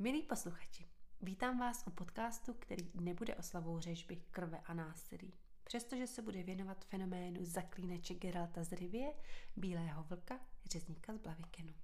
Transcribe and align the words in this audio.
Milí 0.00 0.22
posluchači, 0.22 0.86
vítám 1.22 1.58
vás 1.58 1.84
u 1.86 1.90
podcastu, 1.90 2.54
který 2.54 2.90
nebude 2.94 3.34
oslavou 3.34 3.80
řežby, 3.80 4.16
krve 4.30 4.60
a 4.64 4.74
násilí. 4.74 5.34
Přestože 5.64 6.06
se 6.06 6.22
bude 6.22 6.42
věnovat 6.42 6.84
fenoménu 6.84 7.44
zaklínače 7.44 8.14
Geralta 8.14 8.64
z 8.64 8.72
Rivie, 8.72 9.12
Bílého 9.56 10.02
vlka, 10.02 10.40
řezníka 10.70 11.14
z 11.14 11.18
Blavikenu. 11.18 11.74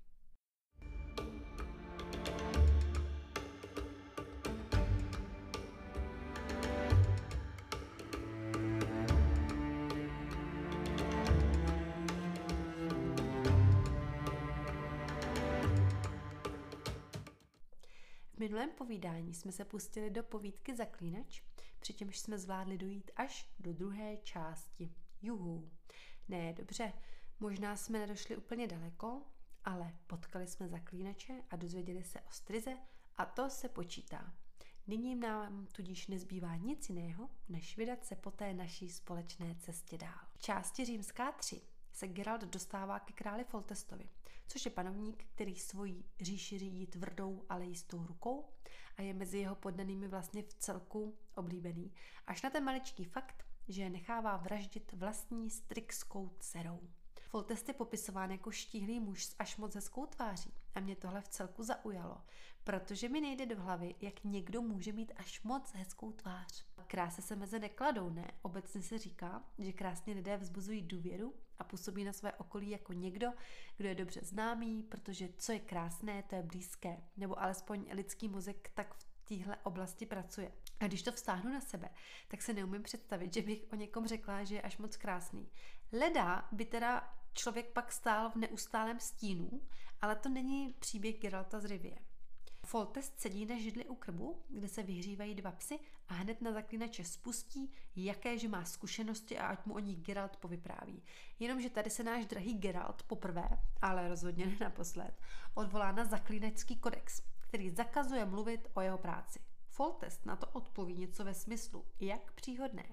Minulém 18.55 18.77
povídání 18.77 19.35
jsme 19.35 19.53
se 19.53 19.65
pustili 19.65 20.11
do 20.11 20.23
povídky 20.23 20.77
Zaklínač, 20.77 21.43
přičemž 21.81 22.19
jsme 22.19 22.39
zvládli 22.39 22.79
dojít 22.79 23.11
až 23.17 23.51
do 23.59 23.73
druhé 23.73 24.17
části. 24.17 24.95
Juhu. 25.23 25.71
Ne, 26.29 26.53
dobře, 26.53 26.93
možná 27.41 27.77
jsme 27.77 27.99
nedošli 27.99 28.37
úplně 28.37 28.67
daleko, 28.67 29.23
ale 29.65 29.97
potkali 30.07 30.47
jsme 30.47 30.69
zaklínače 30.69 31.43
a 31.51 31.57
dozvěděli 31.57 32.05
se 32.05 32.21
o 32.21 32.30
strize 32.30 32.77
a 33.17 33.25
to 33.25 33.51
se 33.51 33.69
počítá. 33.69 34.35
Nyní 34.87 35.16
nám 35.16 35.66
tudíž 35.66 36.07
nezbývá 36.07 36.57
nic 36.57 36.89
jiného, 36.89 37.30
než 37.49 37.77
vydat 37.77 38.05
se 38.05 38.16
po 38.16 38.30
té 38.30 38.55
naší 38.55 38.89
společné 38.89 39.55
cestě 39.55 39.99
dál. 39.99 40.21
V 40.35 40.39
části 40.39 40.85
římská 40.85 41.33
3 41.33 41.63
se 41.95 42.09
Geralt 42.09 42.45
dostává 42.45 42.98
ke 42.98 43.12
králi 43.12 43.45
Foltestovi, 43.45 44.09
což 44.46 44.64
je 44.64 44.70
panovník, 44.70 45.24
který 45.34 45.56
svoji 45.56 46.04
říši 46.20 46.59
řídí 46.59 46.87
tvrdou, 46.87 47.45
ale 47.48 47.64
jistou 47.64 48.06
rukou 48.06 48.48
a 48.96 49.02
je 49.02 49.14
mezi 49.14 49.38
jeho 49.38 49.54
poddanými 49.54 50.09
vlastně 50.09 50.42
v 50.42 50.54
celku 50.54 51.18
oblíbený. 51.34 51.92
Až 52.26 52.42
na 52.42 52.50
ten 52.50 52.65
maličký 52.65 53.04
fakt, 53.04 53.46
že 53.68 53.82
je 53.82 53.90
nechává 53.90 54.37
vraždit 54.37 54.92
vlastní 54.92 55.50
strikskou 55.50 56.30
dcerou. 56.40 56.80
Foltest 57.28 57.68
je 57.68 57.74
popisován 57.74 58.30
jako 58.30 58.50
štíhlý 58.50 59.00
muž 59.00 59.24
s 59.24 59.37
až 59.38 59.56
moc 59.56 59.74
hezkou 59.74 60.06
tváří 60.06 60.54
a 60.74 60.80
mě 60.80 60.96
tohle 60.96 61.20
v 61.20 61.28
celku 61.28 61.62
zaujalo, 61.62 62.22
protože 62.65 63.09
mi 63.09 63.20
nejde 63.20 63.46
do 63.46 63.62
hlavy, 63.62 63.95
jak 64.00 64.25
někdo 64.25 64.62
může 64.62 64.92
mít 64.92 65.12
až 65.16 65.42
moc 65.42 65.72
hezkou 65.72 66.12
tvář. 66.12 66.65
Kráse 66.87 67.22
se 67.22 67.37
meze 67.37 67.59
nekladou, 67.59 68.10
ne? 68.10 68.31
Obecně 68.42 68.82
se 68.82 68.98
říká, 68.98 69.44
že 69.59 69.72
krásně 69.72 70.15
lidé 70.15 70.37
vzbuzují 70.37 70.82
důvěru 70.82 71.34
a 71.59 71.65
působí 71.65 72.05
na 72.05 72.12
své 72.12 72.33
okolí 72.33 72.71
jako 72.71 72.93
někdo, 72.93 73.28
kdo 73.77 73.88
je 73.88 73.94
dobře 73.94 74.21
známý, 74.22 74.83
protože 74.83 75.28
co 75.38 75.53
je 75.53 75.61
krásné, 75.61 76.22
to 76.22 76.34
je 76.34 76.43
blízké, 76.43 76.97
nebo 77.16 77.43
alespoň 77.43 77.87
lidský 77.91 78.28
mozek 78.28 78.71
tak 78.75 78.94
v 78.94 79.05
téhle 79.25 79.56
oblasti 79.62 80.06
pracuje. 80.06 80.53
A 80.81 80.87
když 80.87 81.03
to 81.03 81.12
vztáhnu 81.12 81.53
na 81.53 81.61
sebe, 81.61 81.91
tak 82.28 82.43
se 82.43 82.53
neumím 82.53 82.83
představit, 82.83 83.34
že 83.34 83.43
bych 83.43 83.65
o 83.72 83.77
někom 83.77 84.06
řekla, 84.06 84.44
že 84.44 84.55
je 84.55 84.62
až 84.62 84.78
moc 84.78 84.97
krásný. 84.97 85.49
Leda 85.93 86.49
by 86.53 86.65
teda 86.65 87.15
člověk 87.33 87.72
pak 87.72 87.93
stál 87.93 88.31
v 88.31 88.37
neustálém 88.37 89.00
stínu, 89.00 89.62
ale 90.00 90.16
to 90.16 90.28
není 90.28 90.72
příběh 90.78 91.19
Geralta 91.19 91.61
z 91.61 91.65
Rivie. 91.65 91.99
Foltest 92.65 93.21
sedí 93.21 93.47
na 93.47 93.59
židli 93.59 93.84
u 93.84 93.94
krbu, 93.94 94.43
kde 94.49 94.69
se 94.69 94.83
vyhřívají 94.83 95.34
dva 95.34 95.53
psy 95.53 95.78
a 96.09 96.15
hned 96.15 96.43
na 96.43 96.53
zaklínače 96.53 97.05
spustí, 97.05 97.72
jakéže 97.97 98.49
má 98.49 98.65
zkušenosti 98.65 99.39
a 99.39 99.47
ať 99.47 99.67
mu 99.67 99.75
o 99.75 99.78
nich 99.78 99.99
Geralt 100.01 100.37
povypráví. 100.37 101.03
Jenomže 101.39 101.71
tady 101.71 101.91
se 101.91 102.03
náš 102.03 102.27
drahý 102.27 102.55
Geralt 102.59 103.03
poprvé, 103.03 103.49
ale 103.83 104.09
rozhodně 104.09 104.47
ne 104.47 104.56
naposled, 104.61 105.21
odvolá 105.55 105.93
na 105.93 106.05
zaklínačský 106.05 106.77
kodex, 106.77 107.23
který 107.41 107.71
zakazuje 107.71 108.25
mluvit 108.25 108.69
o 108.75 108.81
jeho 108.81 108.99
práci. 108.99 109.41
Foltest 109.69 110.27
na 110.27 110.37
to 110.37 110.47
odpoví 110.47 110.99
něco 110.99 111.25
ve 111.25 111.34
smyslu, 111.34 111.84
jak 112.01 112.33
příhodné. 112.33 112.84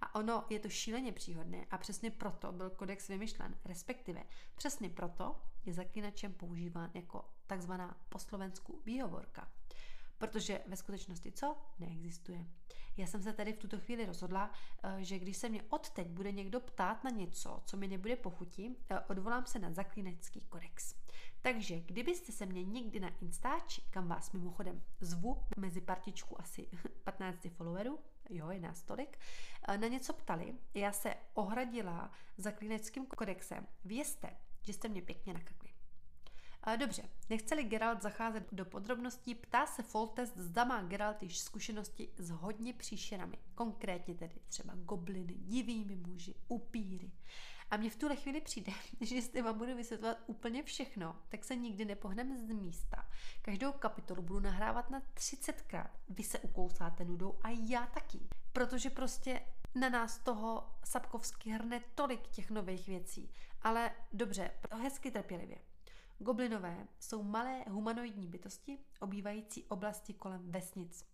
A 0.00 0.14
ono 0.14 0.44
je 0.50 0.58
to 0.58 0.68
šíleně 0.68 1.12
příhodné 1.12 1.66
a 1.70 1.78
přesně 1.78 2.10
proto 2.10 2.52
byl 2.52 2.70
kodex 2.70 3.08
vymyšlen, 3.08 3.58
respektive 3.64 4.22
přesně 4.54 4.90
proto 4.90 5.40
je 5.64 5.72
zaklínačem 5.72 6.34
používán 6.34 6.90
jako 6.94 7.24
takzvaná 7.46 7.96
po 8.08 8.18
slovensku 8.18 8.82
výhovorka. 8.84 9.52
Protože 10.18 10.60
ve 10.66 10.76
skutečnosti 10.76 11.32
co? 11.32 11.56
Neexistuje. 11.78 12.46
Já 12.96 13.06
jsem 13.06 13.22
se 13.22 13.32
tady 13.32 13.52
v 13.52 13.58
tuto 13.58 13.78
chvíli 13.78 14.06
rozhodla, 14.06 14.50
eh, 14.82 15.04
že 15.04 15.18
když 15.18 15.36
se 15.36 15.48
mě 15.48 15.62
odteď 15.62 16.08
bude 16.08 16.32
někdo 16.32 16.60
ptát 16.60 17.04
na 17.04 17.10
něco, 17.10 17.62
co 17.66 17.76
mi 17.76 17.88
nebude 17.88 18.16
pochutí, 18.16 18.76
eh, 18.90 19.00
odvolám 19.00 19.46
se 19.46 19.58
na 19.58 19.72
zaklínačský 19.72 20.40
kodex. 20.40 20.94
Takže 21.42 21.80
kdybyste 21.80 22.32
se 22.32 22.46
mě 22.46 22.64
někdy 22.64 23.00
na 23.00 23.08
Instači, 23.20 23.82
kam 23.90 24.08
vás 24.08 24.32
mimochodem 24.32 24.82
zvu 25.00 25.42
mezi 25.56 25.80
partičku 25.80 26.40
asi 26.40 26.68
15 27.04 27.48
followerů, 27.48 27.98
jo, 28.30 28.50
je 28.50 28.60
nás 28.60 28.82
tolik, 28.82 29.18
eh, 29.68 29.78
na 29.78 29.88
něco 29.88 30.12
ptali, 30.12 30.54
já 30.74 30.92
se 30.92 31.14
ohradila 31.34 32.10
zaklínačským 32.38 33.06
kodexem. 33.06 33.66
Vězte, 33.84 34.36
že 34.62 34.72
jste 34.72 34.88
mě 34.88 35.02
pěkně 35.02 35.34
nakakli. 35.34 35.63
Dobře, 36.76 37.02
nechceli 37.30 37.64
Geralt 37.64 38.02
zacházet 38.02 38.48
do 38.52 38.64
podrobností, 38.64 39.34
ptá 39.34 39.66
se 39.66 39.82
Foltest, 39.82 40.36
zda 40.36 40.64
má 40.64 40.82
Geralt 40.82 41.22
již 41.22 41.38
zkušenosti 41.38 42.08
s 42.16 42.30
hodně 42.30 42.72
příšerami, 42.72 43.38
konkrétně 43.54 44.14
tedy 44.14 44.34
třeba 44.48 44.74
gobliny, 44.74 45.34
divými 45.34 45.96
muži, 45.96 46.34
upíry. 46.48 47.10
A 47.70 47.76
mně 47.76 47.90
v 47.90 47.96
tuhle 47.96 48.16
chvíli 48.16 48.40
přijde, 48.40 48.72
že 49.00 49.14
jestli 49.14 49.42
vám 49.42 49.58
budu 49.58 49.76
vysvětlovat 49.76 50.18
úplně 50.26 50.62
všechno, 50.62 51.16
tak 51.28 51.44
se 51.44 51.56
nikdy 51.56 51.84
nepohneme 51.84 52.36
z 52.36 52.52
místa. 52.52 53.08
Každou 53.42 53.72
kapitolu 53.72 54.22
budu 54.22 54.40
nahrávat 54.40 54.90
na 54.90 55.00
30krát. 55.00 55.90
Vy 56.08 56.22
se 56.22 56.38
ukousáte 56.38 57.04
nudou 57.04 57.38
a 57.42 57.48
já 57.50 57.86
taky. 57.86 58.18
Protože 58.52 58.90
prostě 58.90 59.40
na 59.74 59.88
nás 59.88 60.18
toho 60.18 60.70
Sapkovsky 60.84 61.50
hrne 61.50 61.80
tolik 61.94 62.28
těch 62.28 62.50
nových 62.50 62.86
věcí. 62.86 63.30
Ale 63.62 63.90
dobře, 64.12 64.50
hezky 64.70 65.10
trpělivě. 65.10 65.58
Goblinové 66.18 66.86
jsou 67.00 67.22
malé 67.22 67.64
humanoidní 67.70 68.26
bytosti, 68.26 68.78
obývající 69.00 69.64
oblasti 69.64 70.14
kolem 70.14 70.50
vesnic. 70.50 71.04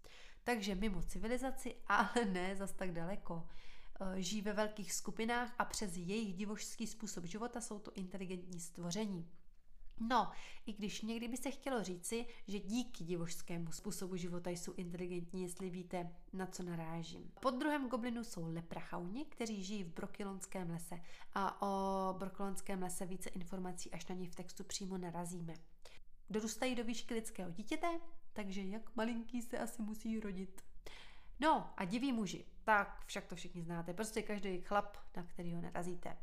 Takže 0.45 0.75
mimo 0.75 1.03
civilizaci, 1.03 1.77
ale 1.87 2.25
ne 2.25 2.57
zas 2.57 2.73
tak 2.73 2.93
daleko. 2.93 3.49
E, 4.01 4.23
žijí 4.23 4.43
ve 4.43 4.53
velkých 4.53 4.93
skupinách 4.93 5.55
a 5.59 5.65
přes 5.65 5.97
jejich 5.97 6.35
divožský 6.35 6.87
způsob 6.87 7.25
života 7.25 7.61
jsou 7.61 7.79
to 7.79 7.93
inteligentní 7.93 8.61
stvoření. 8.61 9.31
No, 10.01 10.31
i 10.67 10.73
když 10.73 11.03
někdy 11.03 11.29
by 11.29 11.37
se 11.37 11.51
chtělo 11.51 11.83
říci, 11.83 12.27
že 12.47 12.59
díky 12.59 13.05
divožskému 13.05 13.73
způsobu 13.73 14.17
života 14.17 14.51
jsou 14.51 14.73
inteligentní, 14.73 15.43
jestli 15.43 15.71
víte, 15.71 16.11
na 16.33 16.47
co 16.47 16.63
narážím. 16.63 17.33
Pod 17.41 17.55
druhem 17.55 17.89
goblinu 17.89 18.25
jsou 18.25 18.53
leprachauni, 18.53 19.25
kteří 19.25 19.65
žijí 19.65 19.85
v 19.85 19.95
brokilonském 19.95 20.71
lese 20.71 21.01
a 21.35 21.63
o 21.63 22.15
brokilonském 22.19 22.83
lese 22.83 23.07
více 23.07 23.31
informací 23.31 23.91
až 23.91 24.07
na 24.07 24.15
ně 24.15 24.29
v 24.29 24.35
textu 24.35 24.65
přímo 24.65 24.99
narazíme. 24.99 25.55
Dorůstají 26.31 26.75
do 26.75 26.85
výšky 26.85 27.15
lidského 27.15 27.51
dítěte, 27.51 28.01
takže 28.33 28.63
jak 28.63 28.97
malinký 28.97 29.43
se 29.43 29.59
asi 29.59 29.83
musí 29.83 30.21
rodit. 30.21 30.63
No 31.41 31.71
a 31.77 31.85
diví 31.85 32.13
muži, 32.13 32.45
tak 32.65 33.05
však 33.07 33.27
to 33.27 33.37
všichni 33.37 33.63
znáte, 33.63 33.95
prostě 33.95 34.23
každý 34.23 34.61
chlap, 34.61 34.97
na 35.17 35.23
kterýho 35.23 35.61
narazíte 35.61 36.17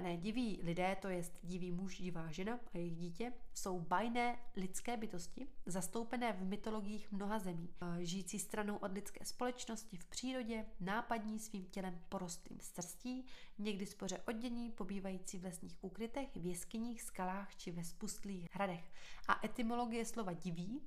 ne, 0.00 0.16
diví 0.16 0.60
lidé, 0.62 0.96
to 1.02 1.08
jest 1.08 1.38
divý 1.42 1.72
muž, 1.72 1.98
divá 1.98 2.30
žena 2.30 2.60
a 2.74 2.78
jejich 2.78 2.96
dítě, 2.96 3.32
jsou 3.54 3.80
bajné 3.80 4.38
lidské 4.56 4.96
bytosti, 4.96 5.48
zastoupené 5.66 6.32
v 6.32 6.42
mytologiích 6.42 7.12
mnoha 7.12 7.38
zemí, 7.38 7.68
žijící 7.98 8.38
stranou 8.38 8.76
od 8.76 8.92
lidské 8.92 9.24
společnosti 9.24 9.96
v 9.96 10.04
přírodě, 10.04 10.64
nápadní 10.80 11.38
svým 11.38 11.64
tělem 11.64 12.00
porostlým 12.08 12.60
strstí, 12.60 13.26
někdy 13.58 13.86
spoře 13.86 14.20
oddění, 14.28 14.70
pobývající 14.70 15.38
v 15.38 15.44
lesních 15.44 15.76
úkrytech, 15.80 16.28
v 16.36 16.46
jeskyních, 16.46 17.02
skalách 17.02 17.56
či 17.56 17.70
ve 17.70 17.84
spustlých 17.84 18.48
hradech. 18.52 18.92
A 19.28 19.46
etymologie 19.46 20.04
slova 20.04 20.32
diví 20.32 20.82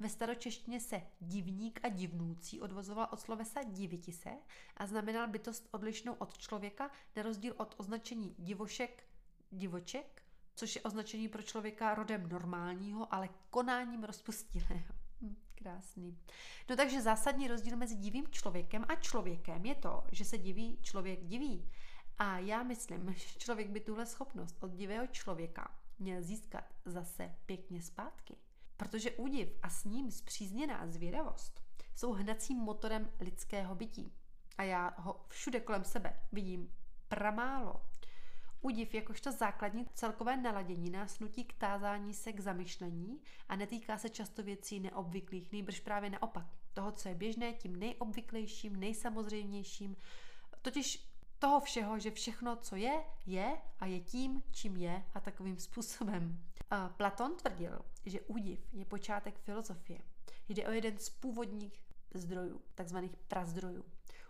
ve 0.00 0.08
staročeštině 0.08 0.80
se 0.80 1.02
divník 1.20 1.80
a 1.82 1.88
divnoucí 1.88 2.60
odvozoval 2.60 3.08
od 3.12 3.20
slovesa 3.20 3.62
diviti 3.62 4.12
se 4.12 4.30
a 4.76 4.86
znamenal 4.86 5.28
bytost 5.28 5.68
odlišnou 5.70 6.12
od 6.12 6.38
člověka, 6.38 6.90
na 7.16 7.22
rozdíl 7.22 7.54
od 7.56 7.74
označení 7.78 8.34
divošek, 8.38 9.04
divoček, 9.50 10.22
což 10.54 10.76
je 10.76 10.82
označení 10.82 11.28
pro 11.28 11.42
člověka 11.42 11.94
rodem 11.94 12.28
normálního, 12.28 13.14
ale 13.14 13.28
konáním 13.50 14.04
rozpustilého. 14.04 14.94
Hm, 15.20 15.36
krásný. 15.54 16.18
No 16.70 16.76
takže 16.76 17.02
zásadní 17.02 17.48
rozdíl 17.48 17.76
mezi 17.76 17.96
divým 17.96 18.28
člověkem 18.28 18.84
a 18.88 18.94
člověkem 18.94 19.64
je 19.64 19.74
to, 19.74 20.04
že 20.12 20.24
se 20.24 20.38
diví 20.38 20.78
člověk 20.82 21.24
diví. 21.24 21.70
A 22.18 22.38
já 22.38 22.62
myslím, 22.62 23.14
že 23.16 23.38
člověk 23.38 23.70
by 23.70 23.80
tuhle 23.80 24.06
schopnost 24.06 24.56
od 24.60 24.70
divého 24.70 25.06
člověka 25.06 25.78
měl 25.98 26.22
získat 26.22 26.74
zase 26.84 27.34
pěkně 27.46 27.82
zpátky. 27.82 28.36
Protože 28.76 29.10
údiv 29.10 29.56
a 29.62 29.68
s 29.70 29.84
ním 29.84 30.10
zpřízněná 30.10 30.86
zvědavost 30.86 31.60
jsou 31.94 32.12
hnacím 32.12 32.58
motorem 32.58 33.10
lidského 33.20 33.74
bytí. 33.74 34.12
A 34.58 34.62
já 34.62 34.94
ho 34.98 35.24
všude 35.28 35.60
kolem 35.60 35.84
sebe 35.84 36.20
vidím 36.32 36.72
pramálo. 37.08 37.82
Údiv 38.60 38.94
jakožto 38.94 39.32
základní 39.32 39.86
celkové 39.94 40.36
naladění 40.36 40.90
nás 40.90 41.18
nutí 41.18 41.44
k 41.44 41.58
tázání 41.58 42.14
se 42.14 42.32
k 42.32 42.40
zamyšlení 42.40 43.20
a 43.48 43.56
netýká 43.56 43.98
se 43.98 44.08
často 44.08 44.42
věcí 44.42 44.80
neobvyklých, 44.80 45.52
nejbrž 45.52 45.80
právě 45.80 46.10
naopak. 46.10 46.46
Toho, 46.72 46.92
co 46.92 47.08
je 47.08 47.14
běžné, 47.14 47.52
tím 47.52 47.76
nejobvyklejším, 47.76 48.76
nejsamozřejmějším, 48.76 49.96
totiž 50.62 51.13
toho 51.44 51.60
všeho, 51.60 51.98
že 51.98 52.10
všechno, 52.10 52.56
co 52.56 52.76
je, 52.76 53.04
je 53.26 53.56
a 53.80 53.86
je 53.86 54.00
tím, 54.00 54.42
čím 54.50 54.76
je 54.76 55.04
a 55.14 55.20
takovým 55.20 55.58
způsobem. 55.58 56.38
A 56.70 56.88
Platon 56.88 57.36
tvrdil, 57.36 57.80
že 58.06 58.20
údiv 58.20 58.68
je 58.72 58.84
počátek 58.84 59.38
filozofie. 59.38 59.98
Jde 60.48 60.66
o 60.66 60.70
jeden 60.70 60.98
z 60.98 61.10
původních 61.10 61.84
zdrojů, 62.14 62.60
takzvaných 62.74 63.16
prazdrojů. 63.16 63.84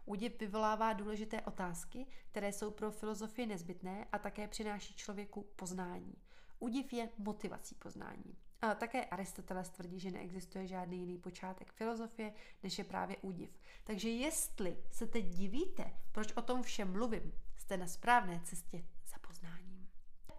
Údiv 0.05 0.41
vyvolává 0.41 0.93
důležité 0.93 1.41
otázky, 1.43 2.07
které 2.31 2.53
jsou 2.53 2.71
pro 2.71 2.91
filozofii 2.91 3.47
nezbytné 3.47 4.07
a 4.13 4.19
také 4.19 4.49
přináší 4.49 4.95
člověku 4.95 5.43
poznání. 5.57 6.15
Údiv 6.59 6.93
je 6.93 7.09
motivací 7.19 7.75
poznání. 7.75 8.37
A 8.65 8.75
také 8.75 9.05
Aristoteles 9.05 9.69
tvrdí, 9.69 10.01
že 10.01 10.11
neexistuje 10.11 10.67
žádný 10.67 11.01
jiný 11.01 11.19
počátek 11.19 11.73
filozofie, 11.73 12.33
než 12.63 12.79
je 12.79 12.85
právě 12.85 13.17
údiv. 13.17 13.51
Takže 13.85 14.11
jestli 14.11 14.77
se 14.91 15.07
teď 15.07 15.25
divíte, 15.25 15.93
proč 16.13 16.33
o 16.33 16.43
tom 16.43 16.63
všem 16.63 16.93
mluvím, 16.93 17.33
jste 17.57 17.77
na 17.77 17.87
správné 17.87 18.41
cestě 18.45 18.85
za 19.07 19.17
poznáním. 19.29 19.89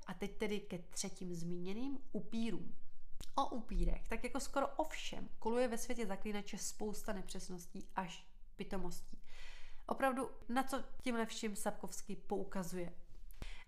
A 0.08 0.14
teď 0.14 0.38
tedy 0.38 0.60
ke 0.60 0.78
třetím 0.80 1.36
zmíněným 1.36 2.00
upírům. 2.12 2.76
O 3.36 3.50
upírech, 3.50 4.08
tak 4.08 4.24
jako 4.24 4.40
skoro 4.40 4.68
o 4.68 4.84
všem, 4.84 5.30
koluje 5.40 5.68
ve 5.68 5.78
světě 5.78 6.06
zaklínače 6.06 6.58
spousta 6.58 7.14
nepřesností 7.14 7.88
až 7.96 8.28
pitomostí. 8.56 9.22
Opravdu, 9.86 10.30
na 10.50 10.64
co 10.64 10.84
tímhle 11.02 11.26
vším 11.26 11.56
Sapkovský 11.56 12.16
poukazuje. 12.16 12.94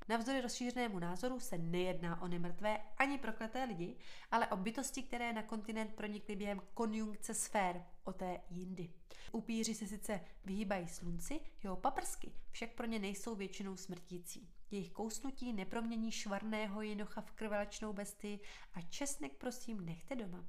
Navzdory 0.09 0.42
rozšířenému 0.42 1.00
názoru 1.00 1.39
se 1.39 1.57
nejedná 1.57 2.21
o 2.21 2.27
nemrtvé 2.27 2.83
ani 2.98 3.18
prokleté 3.18 3.63
lidi, 3.63 3.95
ale 4.31 4.48
o 4.48 4.57
bytosti, 4.57 5.04
které 5.04 5.33
na 5.33 5.44
kontinent 5.44 5.94
pronikly 5.94 6.36
během 6.36 6.62
konjunkce 6.74 7.33
sfér, 7.33 7.86
o 8.04 8.13
té 8.13 8.42
jindy. 8.50 8.89
Upíři 9.31 9.75
se 9.75 9.88
sice 9.88 10.21
vyhýbají 10.45 10.88
slunci, 10.88 11.39
jeho 11.63 11.75
paprsky 11.75 12.31
však 12.51 12.74
pro 12.74 12.86
ně 12.86 13.00
nejsou 13.00 13.36
většinou 13.36 13.77
smrtící. 13.77 14.50
Jejich 14.71 14.92
kousnutí 14.92 15.54
nepromění 15.54 16.12
švarného 16.12 16.81
jinocha 16.81 17.21
v 17.21 17.31
krvelačnou 17.31 17.94
bestii 17.94 18.39
a 18.74 18.81
česnek 18.81 19.33
prosím 19.38 19.86
nechte 19.86 20.15
doma. 20.15 20.45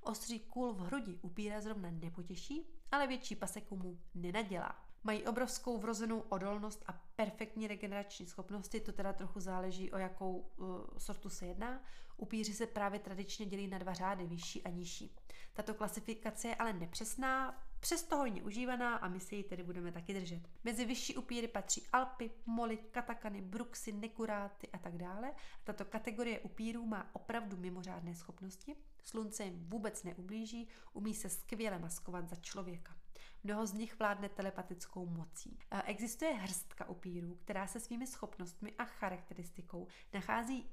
Ostří 0.00 0.40
kůl 0.40 0.72
v 0.72 0.78
hrudi 0.78 1.18
upíra 1.22 1.60
zrovna 1.60 1.90
nepotěší, 1.90 2.66
ale 2.92 3.06
větší 3.06 3.36
paseku 3.36 3.76
mu 3.76 3.98
nenadělá. 4.14 4.89
Mají 5.04 5.26
obrovskou 5.26 5.78
vrozenou 5.78 6.20
odolnost 6.20 6.84
a 6.86 6.92
perfektní 7.16 7.66
regenerační 7.66 8.26
schopnosti, 8.26 8.80
to 8.80 8.92
teda 8.92 9.12
trochu 9.12 9.40
záleží, 9.40 9.92
o 9.92 9.98
jakou 9.98 10.36
uh, 10.36 10.66
sortu 10.98 11.28
se 11.28 11.46
jedná. 11.46 11.82
Upíři 12.16 12.54
se 12.54 12.66
právě 12.66 13.00
tradičně 13.00 13.46
dělí 13.46 13.66
na 13.66 13.78
dva 13.78 13.94
řády, 13.94 14.26
vyšší 14.26 14.64
a 14.64 14.70
nižší. 14.70 15.16
Tato 15.54 15.74
klasifikace 15.74 16.48
je 16.48 16.54
ale 16.54 16.72
nepřesná, 16.72 17.62
přesto 17.80 18.16
hojně 18.16 18.42
užívaná 18.42 18.96
a 18.96 19.08
my 19.08 19.20
si 19.20 19.36
ji 19.36 19.44
tedy 19.44 19.62
budeme 19.62 19.92
taky 19.92 20.14
držet. 20.14 20.48
Mezi 20.64 20.84
vyšší 20.84 21.16
upíry 21.16 21.48
patří 21.48 21.86
Alpy, 21.92 22.30
Moly, 22.46 22.76
Katakany, 22.76 23.42
Bruxy, 23.42 23.92
Nekuráty 23.92 24.68
a 24.68 24.78
tak 24.78 24.98
dále. 24.98 25.32
Tato 25.64 25.84
kategorie 25.84 26.40
upírů 26.40 26.86
má 26.86 27.10
opravdu 27.12 27.56
mimořádné 27.56 28.14
schopnosti. 28.14 28.76
Slunce 29.02 29.44
jim 29.44 29.68
vůbec 29.68 30.02
neublíží, 30.02 30.68
umí 30.92 31.14
se 31.14 31.28
skvěle 31.28 31.78
maskovat 31.78 32.28
za 32.28 32.36
člověka. 32.36 32.99
Mnoho 33.44 33.66
z 33.66 33.72
nich 33.72 33.98
vládne 33.98 34.28
telepatickou 34.28 35.06
mocí. 35.06 35.58
Existuje 35.84 36.32
hrstka 36.34 36.88
upírů, 36.88 37.34
která 37.34 37.66
se 37.66 37.80
svými 37.80 38.06
schopnostmi 38.06 38.72
a 38.78 38.84
charakteristikou 38.84 39.86
nachází 40.14 40.70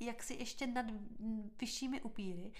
jaksi 0.00 0.34
ještě 0.34 0.66
nad 0.66 0.86
vyššími 1.60 2.02
upíry, 2.02 2.52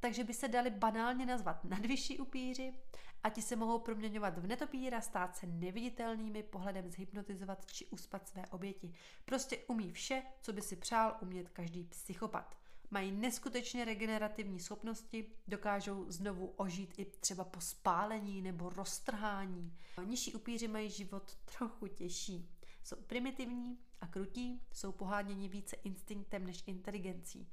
takže 0.00 0.24
by 0.24 0.34
se 0.34 0.48
dali 0.48 0.70
banálně 0.70 1.26
nazvat 1.26 1.64
nadvyšší 1.64 2.18
upíři 2.18 2.74
a 3.22 3.28
ti 3.30 3.42
se 3.42 3.56
mohou 3.56 3.78
proměňovat 3.78 4.38
v 4.38 4.46
netopíra, 4.46 5.00
stát 5.00 5.36
se 5.36 5.46
neviditelnými, 5.46 6.42
pohledem 6.42 6.90
zhypnotizovat 6.90 7.72
či 7.72 7.86
uspat 7.86 8.28
své 8.28 8.46
oběti. 8.46 8.94
Prostě 9.24 9.58
umí 9.58 9.92
vše, 9.92 10.22
co 10.40 10.52
by 10.52 10.62
si 10.62 10.76
přál 10.76 11.16
umět 11.20 11.48
každý 11.48 11.84
psychopat. 11.84 12.58
Mají 12.90 13.12
neskutečně 13.12 13.84
regenerativní 13.84 14.60
schopnosti, 14.60 15.32
dokážou 15.48 16.10
znovu 16.10 16.46
ožít 16.46 16.98
i 16.98 17.04
třeba 17.04 17.44
po 17.44 17.60
spálení 17.60 18.42
nebo 18.42 18.68
roztrhání. 18.68 19.78
Nižší 20.04 20.34
upíři 20.34 20.68
mají 20.68 20.90
život 20.90 21.36
trochu 21.58 21.86
těžší. 21.86 22.50
Jsou 22.84 22.96
primitivní 22.96 23.78
a 24.00 24.06
krutí, 24.06 24.62
jsou 24.72 24.92
poháněni 24.92 25.48
více 25.48 25.76
instinktem 25.76 26.46
než 26.46 26.62
inteligencí. 26.66 27.48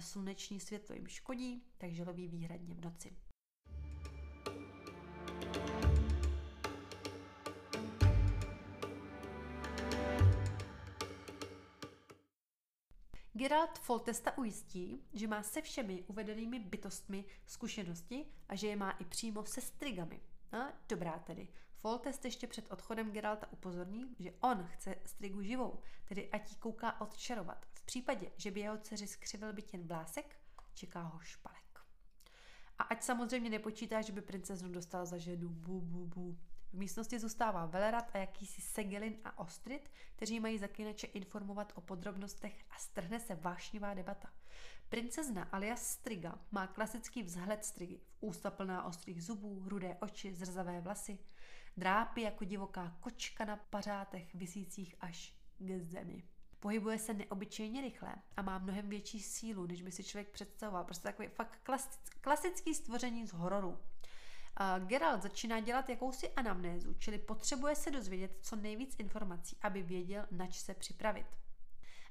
Sluneční 0.00 0.60
světlo 0.60 0.94
jim 0.94 1.06
škodí, 1.06 1.66
takže 1.78 2.04
loví 2.04 2.28
výhradně 2.28 2.74
v 2.74 2.80
noci. 2.80 3.16
Geralt 13.36 13.78
Foltesta 13.78 14.38
ujistí, 14.38 15.02
že 15.12 15.28
má 15.28 15.42
se 15.42 15.62
všemi 15.62 16.04
uvedenými 16.06 16.58
bytostmi 16.58 17.24
zkušenosti 17.46 18.26
a 18.48 18.54
že 18.54 18.66
je 18.66 18.76
má 18.76 18.90
i 18.90 19.04
přímo 19.04 19.44
se 19.44 19.60
strigami. 19.60 20.20
A 20.52 20.72
dobrá 20.88 21.18
tedy. 21.18 21.48
Foltest 21.74 22.24
ještě 22.24 22.46
před 22.46 22.72
odchodem 22.72 23.12
Geralta 23.12 23.52
upozorní, 23.52 24.16
že 24.18 24.32
on 24.40 24.66
chce 24.66 24.96
strigu 25.04 25.42
živou, 25.42 25.78
tedy 26.04 26.30
ať 26.30 26.50
ji 26.50 26.56
kouká 26.56 27.00
odčarovat. 27.00 27.66
V 27.72 27.82
případě, 27.82 28.30
že 28.36 28.50
by 28.50 28.60
jeho 28.60 28.78
dceři 28.78 29.06
skřivil 29.06 29.52
byt 29.52 29.72
jen 29.72 29.86
vlásek, 29.86 30.36
čeká 30.74 31.02
ho 31.02 31.20
špalek. 31.20 31.80
A 32.78 32.82
ať 32.82 33.02
samozřejmě 33.02 33.50
nepočítá, 33.50 34.02
že 34.02 34.12
by 34.12 34.20
princeznu 34.20 34.68
dostal 34.68 35.06
za 35.06 35.18
ženu 35.18 35.48
bu, 35.48 35.80
bu, 35.80 36.06
bu. 36.06 36.38
V 36.74 36.76
místnosti 36.76 37.18
zůstává 37.18 37.66
Velerat 37.66 38.10
a 38.12 38.18
jakýsi 38.18 38.60
Segelin 38.60 39.16
a 39.24 39.38
Ostrid, 39.38 39.90
kteří 40.16 40.40
mají 40.40 40.58
zaklinače 40.58 41.06
informovat 41.06 41.72
o 41.76 41.80
podrobnostech 41.80 42.64
a 42.70 42.78
strhne 42.78 43.20
se 43.20 43.34
vášnivá 43.34 43.94
debata. 43.94 44.28
Princezna 44.88 45.48
alias 45.52 45.86
Striga 45.86 46.38
má 46.50 46.66
klasický 46.66 47.22
vzhled 47.22 47.64
Strigy, 47.64 47.96
v 47.96 48.16
ústa 48.20 48.50
plná 48.50 48.84
ostrých 48.84 49.24
zubů, 49.24 49.62
rudé 49.66 49.96
oči, 50.00 50.34
zrzavé 50.34 50.80
vlasy, 50.80 51.18
drápy 51.76 52.20
jako 52.20 52.44
divoká 52.44 52.96
kočka 53.00 53.44
na 53.44 53.56
pařátech 53.56 54.34
visících 54.34 54.94
až 55.00 55.34
k 55.58 55.80
zemi. 55.80 56.22
Pohybuje 56.60 56.98
se 56.98 57.14
neobyčejně 57.14 57.80
rychle 57.80 58.14
a 58.36 58.42
má 58.42 58.58
mnohem 58.58 58.88
větší 58.88 59.20
sílu, 59.20 59.66
než 59.66 59.82
by 59.82 59.92
si 59.92 60.04
člověk 60.04 60.28
představoval. 60.28 60.84
Prostě 60.84 61.08
takový 61.08 61.28
fakt 61.28 61.70
klasický 62.20 62.74
stvoření 62.74 63.26
z 63.26 63.32
hororu. 63.32 63.78
Geralt 64.78 65.22
začíná 65.22 65.60
dělat 65.60 65.88
jakousi 65.88 66.30
anamnézu, 66.30 66.94
čili 66.94 67.18
potřebuje 67.18 67.74
se 67.74 67.90
dozvědět 67.90 68.38
co 68.40 68.56
nejvíc 68.56 68.96
informací, 68.98 69.56
aby 69.62 69.82
věděl, 69.82 70.26
nač 70.30 70.58
se 70.58 70.74
připravit. 70.74 71.26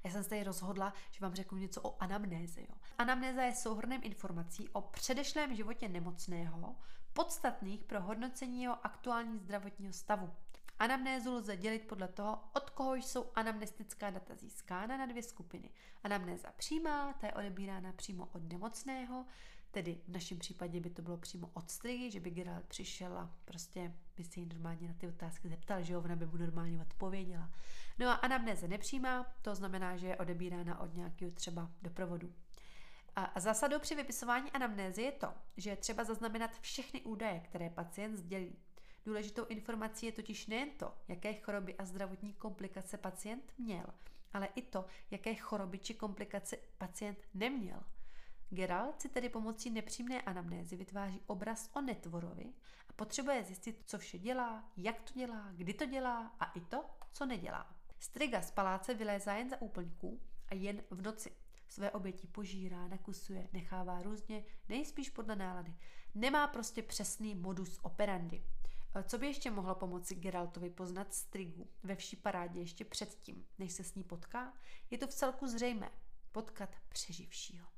Já 0.04 0.12
jsem 0.12 0.24
se 0.24 0.30
tady 0.30 0.44
rozhodla, 0.44 0.94
že 1.12 1.20
vám 1.22 1.36
řeknu 1.36 1.58
něco 1.58 1.82
o 1.82 2.04
anamnéze. 2.04 2.62
Jo. 2.62 2.76
Anamnéza 2.98 3.44
je 3.44 3.56
souhrnem 3.56 4.02
informací 4.04 4.70
o 4.70 4.82
předešlém 4.82 5.56
životě 5.56 5.90
nemocného, 5.90 6.76
podstatných 7.14 7.84
pro 7.84 8.02
hodnocení 8.02 8.64
jeho 8.64 8.86
aktuální 8.86 9.40
zdravotního 9.40 9.94
stavu. 9.94 10.34
Anamnézu 10.80 11.34
lze 11.34 11.58
dělit 11.58 11.88
podle 11.88 12.08
toho, 12.08 12.44
od 12.54 12.70
koho 12.70 12.96
jsou 12.96 13.32
anamnestická 13.36 14.10
data 14.10 14.36
získána 14.36 14.98
na 14.98 15.06
dvě 15.06 15.24
skupiny. 15.24 15.70
Anamnéza 16.04 16.52
přímá, 16.58 17.14
ta 17.14 17.28
je 17.28 17.34
odebírána 17.34 17.94
přímo 17.94 18.30
od 18.34 18.44
nemocného, 18.44 19.26
Tedy 19.74 20.02
v 20.08 20.12
našem 20.12 20.40
případě 20.40 20.80
by 20.80 20.90
to 20.90 21.02
bylo 21.02 21.18
přímo 21.18 21.50
od 21.54 21.72
strihy, 21.72 22.12
že 22.12 22.20
by 22.20 22.30
Geralt 22.30 22.66
přišel 22.66 23.18
a 23.18 23.36
prostě 23.46 23.94
by 24.18 24.24
se 24.24 24.40
jí 24.40 24.46
normálně 24.46 24.88
na 24.88 24.94
ty 24.94 25.08
otázky 25.08 25.50
zeptal, 25.50 25.84
že 25.84 25.98
ona 25.98 26.16
by 26.16 26.26
mu 26.26 26.38
normálně 26.38 26.82
odpověděla. 26.82 27.52
No 28.00 28.10
a 28.10 28.14
anamnéze 28.14 28.68
nepřímá, 28.68 29.26
to 29.42 29.56
znamená, 29.56 29.98
že 29.98 30.08
je 30.08 30.18
odebírána 30.18 30.80
od 30.80 30.96
nějakého 30.96 31.32
třeba 31.32 31.72
doprovodu. 31.82 32.34
A 33.16 33.40
zásadou 33.40 33.80
při 33.80 33.96
vypisování 33.96 34.52
anamnézy 34.52 35.02
je 35.02 35.12
to, 35.12 35.34
že 35.58 35.70
je 35.70 35.76
třeba 35.76 36.04
zaznamenat 36.04 36.60
všechny 36.60 37.02
údaje, 37.02 37.40
které 37.40 37.70
pacient 37.70 38.18
sdělí. 38.18 38.56
Důležitou 39.06 39.46
informací 39.46 40.06
je 40.06 40.12
totiž 40.12 40.48
nejen 40.48 40.70
to, 40.70 40.94
jaké 41.08 41.34
choroby 41.34 41.76
a 41.76 41.86
zdravotní 41.86 42.34
komplikace 42.34 42.98
pacient 42.98 43.54
měl, 43.58 43.86
ale 44.34 44.46
i 44.56 44.62
to, 44.62 44.86
jaké 45.12 45.36
choroby 45.36 45.80
či 45.80 45.94
komplikace 45.94 46.58
pacient 46.78 47.18
neměl. 47.34 47.84
Geralt 48.54 49.02
si 49.02 49.10
tedy 49.10 49.30
pomocí 49.30 49.70
nepřímné 49.70 50.22
anamnézy 50.22 50.76
vytváří 50.76 51.22
obraz 51.28 51.70
o 51.74 51.82
netvorovi 51.82 52.54
a 52.90 52.94
potřebuje 52.94 53.44
zjistit, 53.44 53.84
co 53.86 53.98
vše 53.98 54.20
dělá, 54.20 54.72
jak 54.78 55.02
to 55.02 55.14
dělá, 55.14 55.52
kdy 55.52 55.74
to 55.74 55.86
dělá 55.86 56.36
a 56.40 56.46
i 56.46 56.62
to, 56.62 56.86
co 57.12 57.26
nedělá. 57.26 57.76
Striga 58.00 58.42
z 58.42 58.52
paláce 58.52 58.94
vylézá 58.94 59.34
jen 59.34 59.50
za 59.50 59.62
úplňků 59.62 60.22
a 60.48 60.56
jen 60.56 60.84
v 60.90 61.02
noci. 61.02 61.32
Své 61.68 61.92
oběti 61.92 62.28
požírá, 62.28 62.88
nakusuje, 62.88 63.50
nechává 63.54 64.02
různě, 64.02 64.46
nejspíš 64.70 65.10
podle 65.10 65.36
nálady. 65.36 65.76
Nemá 66.16 66.48
prostě 66.48 66.82
přesný 66.82 67.36
modus 67.36 67.80
operandi. 67.82 68.44
Co 69.04 69.18
by 69.18 69.28
ještě 69.28 69.52
mohlo 69.52 69.76
pomoci 69.76 70.16
Geraltovi 70.16 70.70
poznat 70.70 71.14
Strigu 71.14 71.70
ve 71.84 71.96
vší 71.96 72.16
parádě 72.16 72.60
ještě 72.60 72.86
předtím, 72.86 73.46
než 73.60 73.72
se 73.72 73.84
s 73.84 73.96
ní 73.96 74.04
potká? 74.04 74.54
Je 74.92 74.98
to 74.98 75.08
v 75.08 75.14
celku 75.14 75.48
zřejmé. 75.48 75.92
Potkat 76.32 76.70
přeživšího. 76.90 77.73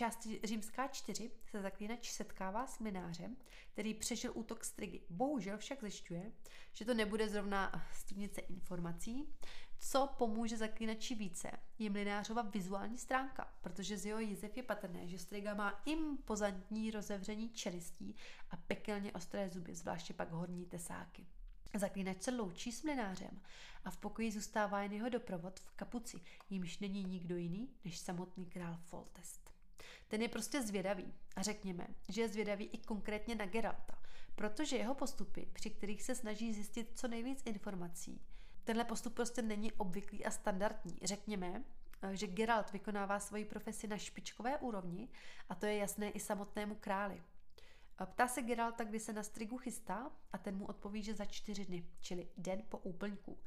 Části 0.00 0.40
římská 0.44 0.88
4 0.88 1.30
se 1.50 1.62
zaklínač 1.62 2.10
setkává 2.10 2.66
s 2.66 2.78
minářem, 2.78 3.36
který 3.72 3.94
přežil 3.94 4.32
útok 4.34 4.64
strigy. 4.64 5.00
Bohužel 5.10 5.58
však 5.58 5.80
zjišťuje, 5.80 6.32
že 6.72 6.84
to 6.84 6.94
nebude 6.94 7.28
zrovna 7.28 7.86
studnice 7.92 8.40
informací, 8.40 9.34
co 9.78 10.14
pomůže 10.18 10.56
zaklínači 10.56 11.14
více, 11.14 11.50
je 11.78 11.90
mlinářova 11.90 12.42
vizuální 12.42 12.98
stránka, 12.98 13.54
protože 13.60 13.98
z 13.98 14.06
jeho 14.06 14.20
jizev 14.20 14.56
je 14.56 14.62
patrné, 14.62 15.08
že 15.08 15.18
striga 15.18 15.54
má 15.54 15.82
impozantní 15.86 16.90
rozevření 16.90 17.50
čelistí 17.50 18.16
a 18.50 18.56
pekelně 18.56 19.12
ostré 19.12 19.48
zuby, 19.48 19.74
zvláště 19.74 20.14
pak 20.14 20.30
horní 20.30 20.66
tesáky. 20.66 21.26
Zaklínač 21.74 22.22
se 22.22 22.30
loučí 22.30 22.72
s 22.72 22.82
mlinářem 22.82 23.40
a 23.84 23.90
v 23.90 23.96
pokoji 23.96 24.32
zůstává 24.32 24.82
jen 24.82 24.92
jeho 24.92 25.08
doprovod 25.08 25.60
v 25.60 25.70
kapuci, 25.70 26.20
jímž 26.50 26.78
není 26.78 27.04
nikdo 27.04 27.36
jiný 27.36 27.68
než 27.84 27.98
samotný 27.98 28.46
král 28.46 28.78
Foltest. 28.84 29.50
Ten 30.08 30.22
je 30.22 30.28
prostě 30.28 30.62
zvědavý 30.62 31.14
a 31.36 31.42
řekněme, 31.42 31.86
že 32.08 32.20
je 32.20 32.28
zvědavý 32.28 32.64
i 32.64 32.78
konkrétně 32.78 33.34
na 33.34 33.46
Geralta, 33.46 34.02
protože 34.34 34.76
jeho 34.76 34.94
postupy, 34.94 35.48
při 35.52 35.70
kterých 35.70 36.02
se 36.02 36.14
snaží 36.14 36.54
zjistit 36.54 36.90
co 36.94 37.08
nejvíc 37.08 37.42
informací, 37.44 38.20
tenhle 38.64 38.84
postup 38.84 39.14
prostě 39.14 39.42
není 39.42 39.72
obvyklý 39.72 40.24
a 40.24 40.30
standardní. 40.30 40.98
Řekněme, 41.02 41.64
že 42.12 42.26
Geralt 42.26 42.72
vykonává 42.72 43.20
svoji 43.20 43.44
profesi 43.44 43.86
na 43.86 43.98
špičkové 43.98 44.58
úrovni 44.58 45.08
a 45.48 45.54
to 45.54 45.66
je 45.66 45.76
jasné 45.76 46.10
i 46.10 46.20
samotnému 46.20 46.74
králi. 46.74 47.22
Ptá 48.06 48.28
se 48.28 48.42
Geralta, 48.42 48.84
kdy 48.84 49.00
se 49.00 49.12
na 49.12 49.22
strigu 49.22 49.58
chystá 49.58 50.10
a 50.32 50.38
ten 50.38 50.56
mu 50.56 50.66
odpoví, 50.66 51.02
že 51.02 51.14
za 51.14 51.24
čtyři 51.24 51.64
dny, 51.64 51.86
čili 52.00 52.28
den 52.36 52.62
po 52.68 52.78
úplňku. 52.78 53.38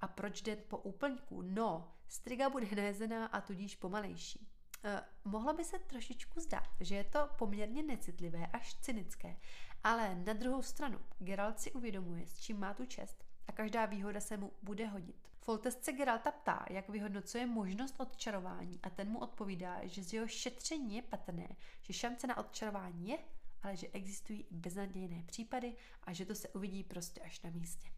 A 0.00 0.08
proč 0.08 0.42
den 0.42 0.58
po 0.68 0.78
úplňku? 0.78 1.42
No, 1.42 1.94
striga 2.08 2.50
bude 2.50 2.66
nezená 2.76 3.26
a 3.26 3.40
tudíž 3.40 3.76
pomalejší. 3.76 4.48
Eh, 4.84 5.02
mohlo 5.24 5.52
by 5.52 5.64
se 5.64 5.78
trošičku 5.78 6.40
zdát, 6.40 6.68
že 6.80 6.94
je 6.94 7.04
to 7.04 7.28
poměrně 7.38 7.82
necitlivé 7.82 8.46
až 8.46 8.74
cynické, 8.74 9.36
ale 9.84 10.14
na 10.14 10.32
druhou 10.32 10.62
stranu 10.62 10.98
Geralt 11.18 11.60
si 11.60 11.72
uvědomuje, 11.72 12.26
s 12.26 12.38
čím 12.40 12.60
má 12.60 12.74
tu 12.74 12.86
čest 12.86 13.24
a 13.46 13.52
každá 13.52 13.86
výhoda 13.86 14.20
se 14.20 14.36
mu 14.36 14.52
bude 14.62 14.86
hodit. 14.86 15.28
Foltest 15.40 15.84
se 15.84 15.92
Geralta 15.92 16.30
ptá, 16.30 16.66
jak 16.70 16.88
vyhodnocuje 16.88 17.46
možnost 17.46 17.94
odčarování 17.98 18.80
a 18.82 18.90
ten 18.90 19.10
mu 19.10 19.18
odpovídá, 19.18 19.80
že 19.82 20.02
z 20.02 20.12
jeho 20.12 20.26
šetření 20.26 20.96
je 20.96 21.02
patrné, 21.02 21.56
že 21.80 21.92
šance 21.92 22.26
na 22.26 22.36
odčarování 22.36 23.08
je, 23.08 23.18
ale 23.62 23.76
že 23.76 23.88
existují 23.92 24.46
beznadějné 24.50 25.22
případy 25.26 25.74
a 26.04 26.12
že 26.12 26.26
to 26.26 26.34
se 26.34 26.48
uvidí 26.48 26.84
prostě 26.84 27.20
až 27.20 27.42
na 27.42 27.50
místě. 27.50 27.88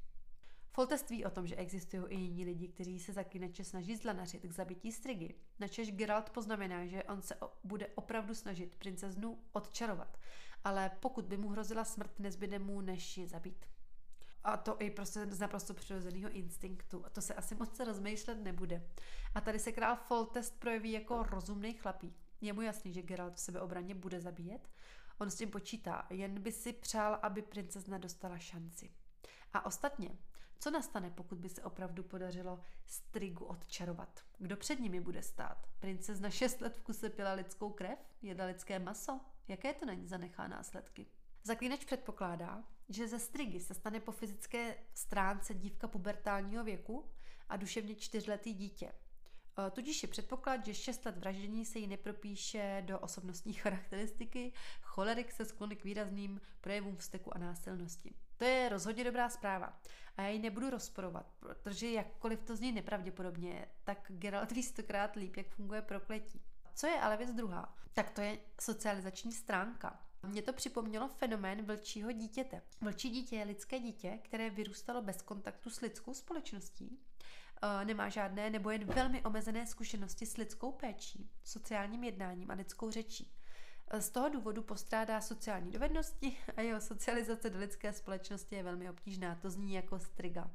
Foltest 0.74 1.10
ví 1.10 1.24
o 1.24 1.30
tom, 1.30 1.46
že 1.46 1.56
existují 1.56 2.02
i 2.08 2.14
jiní 2.14 2.44
lidi, 2.44 2.68
kteří 2.68 3.00
se 3.00 3.12
zaklínače 3.12 3.64
snaží 3.64 3.96
zlanařit 3.96 4.42
k 4.42 4.52
zabití 4.52 4.92
Strigy. 4.92 5.34
Načež 5.58 5.92
Geralt 5.92 6.30
poznamená, 6.30 6.86
že 6.86 7.02
on 7.02 7.22
se 7.22 7.34
bude 7.64 7.86
opravdu 7.86 8.34
snažit 8.34 8.76
princeznu 8.76 9.38
odčarovat, 9.52 10.18
ale 10.64 10.90
pokud 11.00 11.24
by 11.24 11.36
mu 11.36 11.48
hrozila 11.48 11.84
smrt, 11.84 12.18
nezbyde 12.18 12.58
mu, 12.58 12.80
než 12.80 13.18
ji 13.18 13.26
zabít. 13.26 13.66
A 14.44 14.56
to 14.56 14.76
i 14.82 14.90
prostě 14.90 15.26
z 15.26 15.40
naprosto 15.40 15.74
přirozeného 15.74 16.30
instinktu. 16.30 17.06
A 17.06 17.10
to 17.10 17.20
se 17.20 17.34
asi 17.34 17.54
moc 17.54 17.80
rozmýšlet 17.80 18.34
nebude. 18.34 18.86
A 19.34 19.40
tady 19.40 19.58
se 19.58 19.72
král 19.72 19.96
Foltest 19.96 20.60
projeví 20.60 20.92
jako 20.92 21.22
rozumný 21.22 21.74
chlapík. 21.74 22.16
Je 22.40 22.52
mu 22.52 22.62
jasný, 22.62 22.92
že 22.92 23.02
Geralt 23.02 23.34
v 23.34 23.40
sebeobraně 23.40 23.94
bude 23.94 24.20
zabíjet. 24.20 24.68
On 25.22 25.30
s 25.30 25.34
tím 25.34 25.50
počítá, 25.50 26.06
jen 26.10 26.42
by 26.42 26.52
si 26.52 26.72
přál, 26.72 27.18
aby 27.22 27.42
princezna 27.42 27.98
dostala 27.98 28.38
šanci. 28.38 28.90
A 29.52 29.66
ostatně, 29.66 30.18
co 30.58 30.70
nastane, 30.70 31.10
pokud 31.10 31.38
by 31.38 31.48
se 31.48 31.62
opravdu 31.62 32.02
podařilo 32.02 32.60
Strigu 32.86 33.44
odčarovat? 33.44 34.20
Kdo 34.38 34.56
před 34.56 34.80
nimi 34.80 35.00
bude 35.00 35.22
stát? 35.22 35.66
Princezna 35.78 36.30
šest 36.30 36.60
let 36.60 36.76
v 36.76 36.82
kuse 36.82 37.10
pila 37.10 37.32
lidskou 37.32 37.70
krev? 37.70 37.98
Jedla 38.22 38.44
lidské 38.44 38.78
maso? 38.78 39.20
Jaké 39.48 39.74
to 39.74 39.86
není 39.86 40.06
zanechá 40.06 40.48
následky? 40.48 41.06
Zaklínač 41.44 41.84
předpokládá, 41.84 42.64
že 42.88 43.08
ze 43.08 43.18
Strigy 43.18 43.60
se 43.60 43.74
stane 43.74 44.00
po 44.00 44.12
fyzické 44.12 44.76
stránce 44.94 45.54
dívka 45.54 45.88
pubertálního 45.88 46.64
věku 46.64 47.10
a 47.48 47.56
duševně 47.56 47.94
čtyřletý 47.94 48.54
dítě. 48.54 48.92
E, 49.58 49.70
tudíž 49.70 50.02
je 50.02 50.08
předpoklad, 50.08 50.64
že 50.64 50.74
6 50.74 51.04
let 51.04 51.18
vraždění 51.18 51.64
se 51.64 51.78
jí 51.78 51.86
nepropíše 51.86 52.82
do 52.86 52.98
osobnostní 52.98 53.52
charakteristiky, 53.62 54.52
cholerik 54.82 55.32
se 55.32 55.44
sklony 55.44 55.76
k 55.76 55.84
výrazným 55.84 56.40
projevům 56.60 56.96
vzteku 56.96 57.36
a 57.36 57.38
násilnosti. 57.38 58.14
To 58.36 58.44
je 58.44 58.68
rozhodně 58.68 59.04
dobrá 59.04 59.28
zpráva. 59.28 59.80
A 60.16 60.22
já 60.22 60.28
ji 60.28 60.38
nebudu 60.38 60.70
rozporovat, 60.70 61.26
protože 61.38 61.90
jakkoliv 61.90 62.42
to 62.42 62.56
zní 62.56 62.72
nepravděpodobně, 62.72 63.66
tak 63.84 64.06
Geralt 64.08 64.52
ví 64.52 64.62
stokrát 64.62 65.16
líp, 65.16 65.36
jak 65.36 65.48
funguje 65.48 65.82
prokletí. 65.82 66.42
Co 66.74 66.86
je 66.86 67.00
ale 67.00 67.16
věc 67.16 67.32
druhá? 67.32 67.74
Tak 67.92 68.10
to 68.10 68.20
je 68.20 68.38
socializační 68.60 69.32
stránka. 69.32 70.00
Mně 70.26 70.42
to 70.42 70.52
připomnělo 70.52 71.08
fenomén 71.08 71.62
vlčího 71.62 72.12
dítěte. 72.12 72.62
Vlčí 72.80 73.10
dítě 73.10 73.36
je 73.36 73.44
lidské 73.44 73.78
dítě, 73.80 74.18
které 74.22 74.50
vyrůstalo 74.50 75.02
bez 75.02 75.22
kontaktu 75.22 75.70
s 75.70 75.80
lidskou 75.80 76.14
společností, 76.14 76.98
eh, 76.98 77.11
nemá 77.84 78.08
žádné 78.08 78.50
nebo 78.50 78.70
jen 78.70 78.84
velmi 78.84 79.22
omezené 79.22 79.66
zkušenosti 79.66 80.26
s 80.26 80.36
lidskou 80.36 80.72
péčí, 80.72 81.30
sociálním 81.44 82.04
jednáním 82.04 82.50
a 82.50 82.54
lidskou 82.54 82.90
řečí. 82.90 83.32
Z 83.98 84.10
toho 84.10 84.28
důvodu 84.28 84.62
postrádá 84.62 85.20
sociální 85.20 85.70
dovednosti 85.70 86.36
a 86.56 86.60
jeho 86.60 86.80
socializace 86.80 87.50
do 87.50 87.58
lidské 87.58 87.92
společnosti 87.92 88.54
je 88.56 88.62
velmi 88.62 88.90
obtížná. 88.90 89.34
To 89.34 89.50
zní 89.50 89.72
jako 89.72 89.98
striga. 89.98 90.50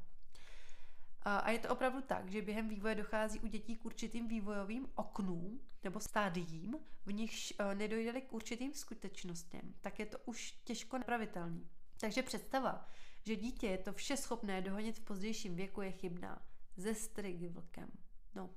A 1.21 1.51
je 1.51 1.59
to 1.59 1.69
opravdu 1.69 2.01
tak, 2.01 2.29
že 2.29 2.41
během 2.41 2.69
vývoje 2.69 2.95
dochází 2.95 3.39
u 3.39 3.47
dětí 3.47 3.75
k 3.75 3.85
určitým 3.85 4.27
vývojovým 4.27 4.87
oknům 4.95 5.61
nebo 5.83 5.99
stádiím, 5.99 6.75
v 7.05 7.13
nichž 7.13 7.53
nedojde 7.73 8.21
k 8.21 8.33
určitým 8.33 8.73
skutečnostem, 8.73 9.73
tak 9.81 9.99
je 9.99 10.05
to 10.05 10.17
už 10.25 10.51
těžko 10.63 10.97
napravitelný. 10.97 11.69
Takže 11.99 12.23
představa, 12.23 12.87
že 13.23 13.35
dítě 13.35 13.67
je 13.67 13.77
to 13.77 13.93
vše 13.93 14.17
schopné 14.17 14.61
dohonit 14.61 14.97
v 14.97 15.03
pozdějším 15.03 15.55
věku 15.55 15.81
je 15.81 15.91
chybná. 15.91 16.41
Ze 16.77 16.95
strigy 16.95 17.49
vlkem. 17.49 17.91
No, 18.35 18.49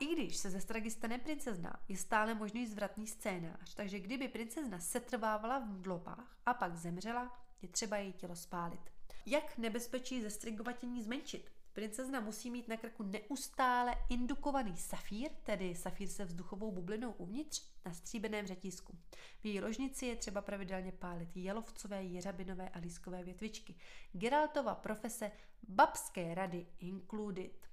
i 0.00 0.06
když 0.06 0.36
se 0.36 0.50
ze 0.50 0.60
Stragy 0.60 0.90
stane 0.90 1.18
princezna, 1.18 1.82
je 1.88 1.96
stále 1.96 2.34
možný 2.34 2.66
zvratný 2.66 3.06
scénář, 3.06 3.74
takže 3.74 4.00
kdyby 4.00 4.28
princezna 4.28 4.78
setrvávala 4.78 5.58
v 5.58 5.68
mdlopách 5.68 6.38
a 6.46 6.54
pak 6.54 6.76
zemřela, 6.76 7.46
je 7.62 7.68
třeba 7.68 7.96
její 7.96 8.12
tělo 8.12 8.36
spálit. 8.36 8.80
Jak 9.26 9.58
nebezpečí 9.58 10.22
ze 10.22 10.30
strigovatění 10.30 11.02
zmenšit? 11.02 11.52
Princezna 11.76 12.20
musí 12.20 12.50
mít 12.50 12.68
na 12.68 12.76
krku 12.76 13.02
neustále 13.02 13.94
indukovaný 14.08 14.76
safír, 14.76 15.30
tedy 15.42 15.74
safír 15.74 16.08
se 16.08 16.24
vzduchovou 16.24 16.72
bublinou 16.72 17.12
uvnitř, 17.12 17.62
na 17.86 17.92
stříbeném 17.92 18.46
řetízku. 18.46 18.98
V 19.40 19.44
její 19.46 19.60
ložnici 19.60 20.06
je 20.06 20.16
třeba 20.16 20.40
pravidelně 20.40 20.92
pálit 20.92 21.36
jelovcové, 21.36 22.02
jeřabinové 22.02 22.68
a 22.68 22.78
lískové 22.78 23.24
větvičky. 23.24 23.74
Geraltova 24.12 24.74
profese 24.74 25.32
babské 25.68 26.34
rady 26.34 26.66
included. 26.78 27.68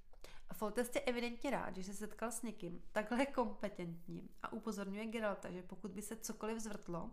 Foltest 0.52 0.94
je 0.94 1.00
evidentně 1.00 1.50
rád, 1.50 1.76
že 1.76 1.84
se 1.84 1.94
setkal 1.94 2.30
s 2.30 2.42
někým 2.42 2.82
takhle 2.92 3.26
kompetentním 3.26 4.28
a 4.42 4.52
upozorňuje 4.52 5.06
Geralta, 5.06 5.50
že 5.50 5.62
pokud 5.62 5.90
by 5.90 6.02
se 6.02 6.16
cokoliv 6.16 6.58
zvrtlo, 6.58 7.10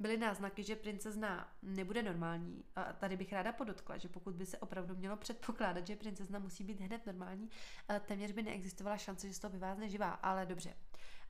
byly 0.00 0.16
náznaky, 0.16 0.62
že 0.62 0.76
princezna 0.76 1.52
nebude 1.62 2.02
normální. 2.02 2.64
A 2.76 2.92
tady 2.92 3.16
bych 3.16 3.32
ráda 3.32 3.52
podotkla, 3.52 3.98
že 3.98 4.08
pokud 4.08 4.34
by 4.34 4.46
se 4.46 4.58
opravdu 4.58 4.96
mělo 4.96 5.16
předpokládat, 5.16 5.86
že 5.86 5.96
princezna 5.96 6.38
musí 6.38 6.64
být 6.64 6.80
hned 6.80 7.06
normální, 7.06 7.50
eh, 7.88 8.00
téměř 8.00 8.32
by 8.32 8.42
neexistovala 8.42 8.96
šance, 8.96 9.28
že 9.28 9.34
z 9.34 9.38
toho 9.38 9.52
vyvázne 9.52 9.88
živá, 9.88 10.10
ale 10.10 10.46
dobře. 10.46 10.74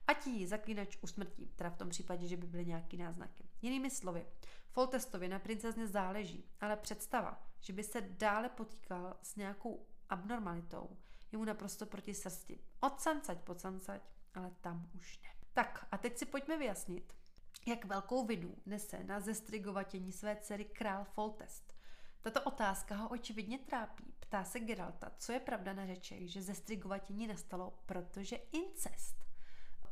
Ať 0.07 0.27
ji 0.27 0.47
zaklínač 0.47 0.99
usmrtí, 1.03 1.47
teda 1.57 1.71
v 1.71 1.77
tom 1.77 1.89
případě, 1.89 2.27
že 2.27 2.37
by 2.37 2.47
byly 2.47 2.67
nějaké 2.67 2.97
náznaky. 2.97 3.45
Jinými 3.63 3.91
slovy, 3.91 4.27
Foltestovi 4.71 5.29
na 5.29 5.39
princezně 5.39 5.87
záleží, 5.87 6.45
ale 6.61 6.77
představa, 6.77 7.43
že 7.61 7.73
by 7.73 7.83
se 7.83 8.01
dále 8.01 8.49
potýkal 8.49 9.17
s 9.23 9.37
nějakou 9.37 9.87
abnormalitou, 10.09 10.97
je 11.33 11.39
mu 11.39 11.45
naprosto 11.45 11.87
proti 11.87 12.15
srsti. 12.15 12.61
Od 12.81 13.01
sancať 13.01 13.39
po 13.39 13.55
sancať, 13.55 14.03
ale 14.35 14.51
tam 14.61 14.91
už 14.95 15.21
ne. 15.23 15.29
Tak 15.53 15.87
a 15.93 15.99
teď 15.99 16.19
si 16.19 16.27
pojďme 16.27 16.59
vyjasnit, 16.59 17.13
jak 17.67 17.85
velkou 17.85 18.27
vinu 18.27 18.57
nese 18.67 19.05
na 19.05 19.21
zestrigovatění 19.21 20.13
své 20.13 20.37
dcery 20.37 20.65
král 20.65 21.05
Foltest. 21.05 21.75
Tato 22.21 22.43
otázka 22.43 22.97
ho 22.97 23.09
očividně 23.09 23.59
trápí. 23.59 24.15
Ptá 24.21 24.45
se 24.45 24.61
Geralta, 24.61 25.13
co 25.19 25.33
je 25.33 25.41
pravda 25.41 25.73
na 25.73 25.87
řečech, 25.87 26.33
že 26.33 26.43
zestrigovatění 26.43 27.27
nastalo, 27.27 27.79
protože 27.87 28.37
incest. 28.37 29.25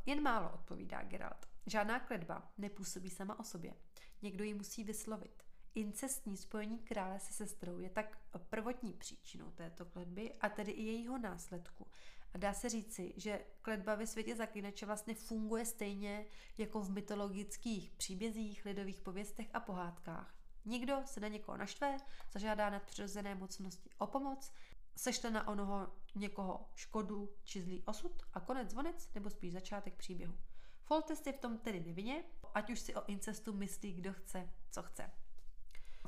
Jen 0.07 0.23
málo, 0.23 0.51
odpovídá 0.55 1.03
Geralt. 1.03 1.49
Žádná 1.67 2.01
kledba 2.01 2.53
nepůsobí 2.59 3.11
sama 3.11 3.39
o 3.39 3.45
sobě. 3.45 3.75
Někdo 4.23 4.45
ji 4.45 4.55
musí 4.55 4.85
vyslovit. 4.85 5.43
incestní 5.75 6.37
spojení 6.37 6.79
krále 6.79 7.21
se 7.21 7.33
sestrou 7.33 7.79
je 7.79 7.91
tak 7.91 8.19
prvotní 8.51 8.93
příčinou 8.93 9.51
této 9.51 9.85
kletby 9.85 10.35
a 10.41 10.49
tedy 10.49 10.73
i 10.73 10.83
jejího 10.83 11.19
následku. 11.19 11.87
A 12.35 12.39
dá 12.39 12.53
se 12.53 12.69
říci, 12.69 13.15
že 13.17 13.45
kletba 13.63 13.95
ve 13.95 14.07
světě 14.07 14.37
zaklínače 14.37 14.87
vlastně 14.87 15.15
funguje 15.15 15.65
stejně 15.65 16.27
jako 16.59 16.81
v 16.81 16.91
mytologických 16.91 17.91
příbězích, 17.91 18.65
lidových 18.65 19.01
pověstech 19.01 19.49
a 19.53 19.61
pohádkách. 19.61 20.35
Někdo 20.65 21.03
se 21.05 21.21
na 21.21 21.29
někoho 21.29 21.57
naštve, 21.57 21.97
zažádá 22.33 22.71
nadpřirozené 22.71 23.35
mocnosti 23.35 23.91
o 23.99 24.07
pomoc, 24.07 24.53
sešle 24.97 25.31
na 25.31 25.49
onoho 25.49 25.89
někoho 26.15 26.69
škodu 26.75 27.35
či 27.45 27.63
zlý 27.63 27.83
osud 27.85 28.23
a 28.35 28.41
konec 28.41 28.71
zvonec 28.71 29.15
nebo 29.15 29.31
spíš 29.31 29.53
začátek 29.53 29.95
příběhu. 29.95 30.39
Foltest 30.83 31.27
je 31.27 31.33
v 31.33 31.39
tom 31.39 31.59
tedy 31.59 31.81
nevinně, 31.81 32.25
ať 32.55 32.71
už 32.71 32.81
si 32.81 32.95
o 32.95 33.05
incestu 33.07 33.53
myslí 33.53 33.93
kdo 33.93 34.13
chce, 34.13 34.51
co 34.71 34.83
chce. 34.83 35.11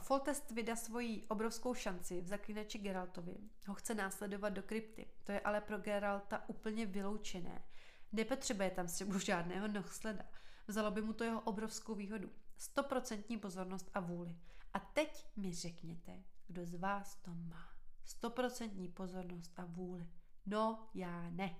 Foltest 0.02 0.50
vydá 0.50 0.76
svoji 0.76 1.26
obrovskou 1.28 1.74
šanci 1.74 2.20
v 2.20 2.26
zaklínači 2.26 2.78
Geraltovi. 2.78 3.36
Ho 3.66 3.74
chce 3.74 3.94
následovat 3.94 4.48
do 4.48 4.62
krypty. 4.62 5.06
To 5.24 5.32
je 5.32 5.40
ale 5.40 5.60
pro 5.60 5.78
Geralta 5.78 6.44
úplně 6.48 6.86
vyloučené. 6.86 7.64
Nepotřebuje 8.12 8.70
tam 8.70 8.88
střebu 8.88 9.18
žádného 9.18 9.68
nohsleda. 9.68 10.24
Vzalo 10.66 10.90
by 10.90 11.02
mu 11.02 11.12
to 11.12 11.24
jeho 11.24 11.40
obrovskou 11.40 11.94
výhodu. 11.94 12.30
Stoprocentní 12.56 13.38
pozornost 13.38 13.90
a 13.94 14.00
vůli. 14.00 14.36
A 14.74 14.78
teď 14.78 15.26
mi 15.36 15.54
řekněte, 15.54 16.22
kdo 16.46 16.66
z 16.66 16.74
vás 16.74 17.16
to 17.16 17.30
má. 17.34 17.68
Stoprocentní 18.04 18.88
pozornost 18.88 19.52
a 19.56 19.64
vůli. 19.64 20.06
No, 20.46 20.88
já 20.94 21.30
ne. 21.30 21.56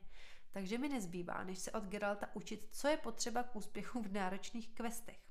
Takže 0.50 0.78
mi 0.78 0.88
nezbývá, 0.88 1.44
než 1.44 1.58
se 1.58 1.72
od 1.72 1.84
Geralta 1.84 2.28
učit, 2.34 2.68
co 2.70 2.88
je 2.88 2.96
potřeba 2.96 3.42
k 3.42 3.56
úspěchu 3.56 4.02
v 4.02 4.12
náročných 4.12 4.74
questech. 4.74 5.29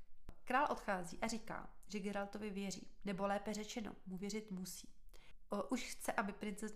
Král 0.50 0.66
odchází 0.70 1.18
a 1.22 1.26
říká, 1.26 1.70
že 1.88 2.00
Geraltovi 2.00 2.50
věří, 2.50 2.90
nebo 3.04 3.26
lépe 3.26 3.54
řečeno, 3.54 3.92
mu 4.06 4.16
věřit 4.16 4.50
musí. 4.50 4.88
O, 5.48 5.62
už 5.62 5.84
chce, 5.84 6.12
aby 6.12 6.32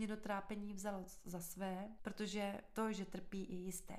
do 0.07 0.16
trápení 0.16 0.73
vzal 0.73 1.04
za 1.25 1.40
své, 1.40 1.88
protože 2.02 2.61
to, 2.73 2.93
že 2.93 3.04
trpí, 3.04 3.52
je 3.52 3.59
jisté. 3.59 3.97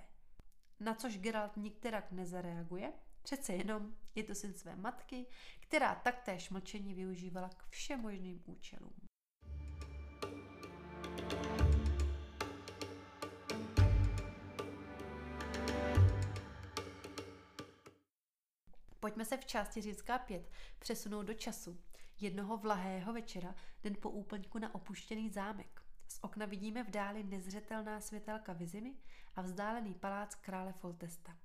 Na 0.79 0.95
což 0.95 1.17
Geralt 1.17 1.57
nikterak 1.57 2.11
nezareaguje, 2.11 2.93
přece 3.21 3.53
jenom 3.53 3.95
je 4.15 4.23
to 4.23 4.35
syn 4.35 4.53
své 4.53 4.75
matky, 4.75 5.25
která 5.59 5.95
taktéž 5.95 6.49
mlčení 6.49 6.93
využívala 6.93 7.49
k 7.49 7.69
všemožným 7.69 8.43
účelům. 8.45 8.93
Pojďme 19.05 19.25
se 19.25 19.37
v 19.37 19.45
části 19.45 19.81
Řícká 19.81 20.17
5 20.19 20.51
přesunout 20.79 21.23
do 21.23 21.33
času. 21.33 21.79
Jednoho 22.19 22.57
vlahého 22.57 23.13
večera, 23.13 23.55
den 23.83 23.95
po 24.01 24.09
úplňku 24.09 24.59
na 24.59 24.75
opuštěný 24.75 25.29
zámek. 25.29 25.81
Z 26.07 26.19
okna 26.21 26.45
vidíme 26.45 26.83
v 26.83 26.89
dáli 26.89 27.23
nezřetelná 27.23 28.01
světelka 28.01 28.53
Vizimy 28.53 28.93
a 29.35 29.41
vzdálený 29.41 29.93
palác 29.93 30.35
krále 30.35 30.73
Foltesta. 30.73 31.37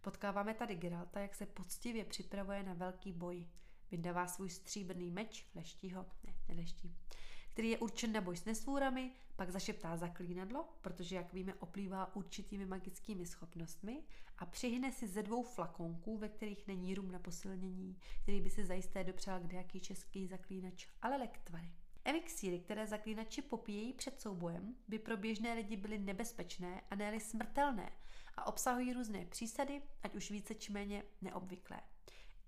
Potkáváme 0.00 0.54
tady 0.54 0.74
Geralta, 0.74 1.20
jak 1.20 1.34
se 1.34 1.46
poctivě 1.46 2.04
připravuje 2.04 2.62
na 2.62 2.74
velký 2.74 3.12
boj. 3.12 3.46
Vydává 3.90 4.26
svůj 4.26 4.50
stříbrný 4.50 5.10
meč, 5.10 5.46
leští 5.54 5.92
ho, 5.92 6.06
ne, 6.24 6.34
neleští, 6.48 6.96
který 7.56 7.70
je 7.70 7.78
určen 7.78 8.12
na 8.12 8.20
boj 8.20 8.36
s 8.36 8.44
nesvůrami, 8.44 9.12
pak 9.36 9.50
zašeptá 9.50 9.96
zaklínadlo, 9.96 10.68
protože, 10.80 11.16
jak 11.16 11.32
víme, 11.32 11.54
oplývá 11.54 12.16
určitými 12.16 12.66
magickými 12.66 13.26
schopnostmi 13.26 14.02
a 14.38 14.46
přihne 14.46 14.92
si 14.92 15.06
ze 15.06 15.22
dvou 15.22 15.42
flakonků, 15.42 16.18
ve 16.18 16.28
kterých 16.28 16.66
není 16.66 16.94
rum 16.94 17.12
na 17.12 17.18
posilnění, 17.18 17.98
který 18.22 18.40
by 18.40 18.50
si 18.50 18.64
zajisté 18.64 19.04
dopřál 19.04 19.40
kdejaký 19.40 19.80
český 19.80 20.26
zaklínač, 20.26 20.86
ale 21.02 21.16
lektvary. 21.16 21.72
Elixíry, 22.04 22.58
které 22.58 22.86
zaklínači 22.86 23.42
popíjejí 23.42 23.92
před 23.92 24.20
soubojem, 24.20 24.74
by 24.88 24.98
pro 24.98 25.16
běžné 25.16 25.54
lidi 25.54 25.76
byly 25.76 25.98
nebezpečné 25.98 26.82
a 26.90 26.94
ne 26.94 27.20
smrtelné 27.20 27.92
a 28.34 28.46
obsahují 28.46 28.92
různé 28.92 29.26
přísady, 29.26 29.82
ať 30.02 30.14
už 30.14 30.30
více 30.30 30.54
či 30.54 30.72
méně 30.72 31.02
neobvyklé. 31.22 31.80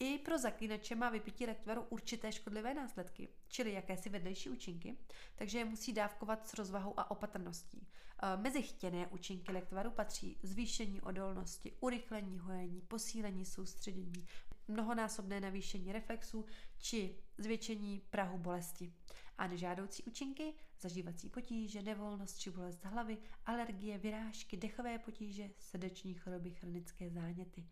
I 0.00 0.18
pro 0.18 0.38
zaklínače 0.38 0.94
má 0.94 1.10
vypití 1.10 1.46
lektvaru 1.46 1.82
určité 1.82 2.32
škodlivé 2.32 2.74
následky, 2.74 3.28
čili 3.48 3.72
jakési 3.72 4.08
vedlejší 4.08 4.50
účinky, 4.50 4.96
takže 5.36 5.58
je 5.58 5.64
musí 5.64 5.92
dávkovat 5.92 6.48
s 6.48 6.54
rozvahou 6.54 6.94
a 6.96 7.10
opatrností. 7.10 7.86
E, 8.22 8.36
mezi 8.36 8.62
chtěné 8.62 9.06
účinky 9.06 9.52
lektvaru 9.52 9.90
patří 9.90 10.38
zvýšení 10.42 11.00
odolnosti, 11.00 11.72
urychlení 11.80 12.38
hojení, 12.38 12.80
posílení 12.80 13.44
soustředění, 13.44 14.26
mnohonásobné 14.68 15.40
navýšení 15.40 15.92
reflexu 15.92 16.46
či 16.78 17.16
zvětšení 17.38 18.02
prahu 18.10 18.38
bolesti. 18.38 18.92
A 19.38 19.46
nežádoucí 19.46 20.02
účinky, 20.02 20.54
zažívací 20.80 21.28
potíže, 21.28 21.82
nevolnost 21.82 22.38
či 22.38 22.50
bolest 22.50 22.84
hlavy, 22.84 23.18
alergie, 23.46 23.98
vyrážky, 23.98 24.56
dechové 24.56 24.98
potíže, 24.98 25.50
srdeční 25.58 26.14
choroby, 26.14 26.50
chronické 26.50 27.10
záněty. 27.10 27.64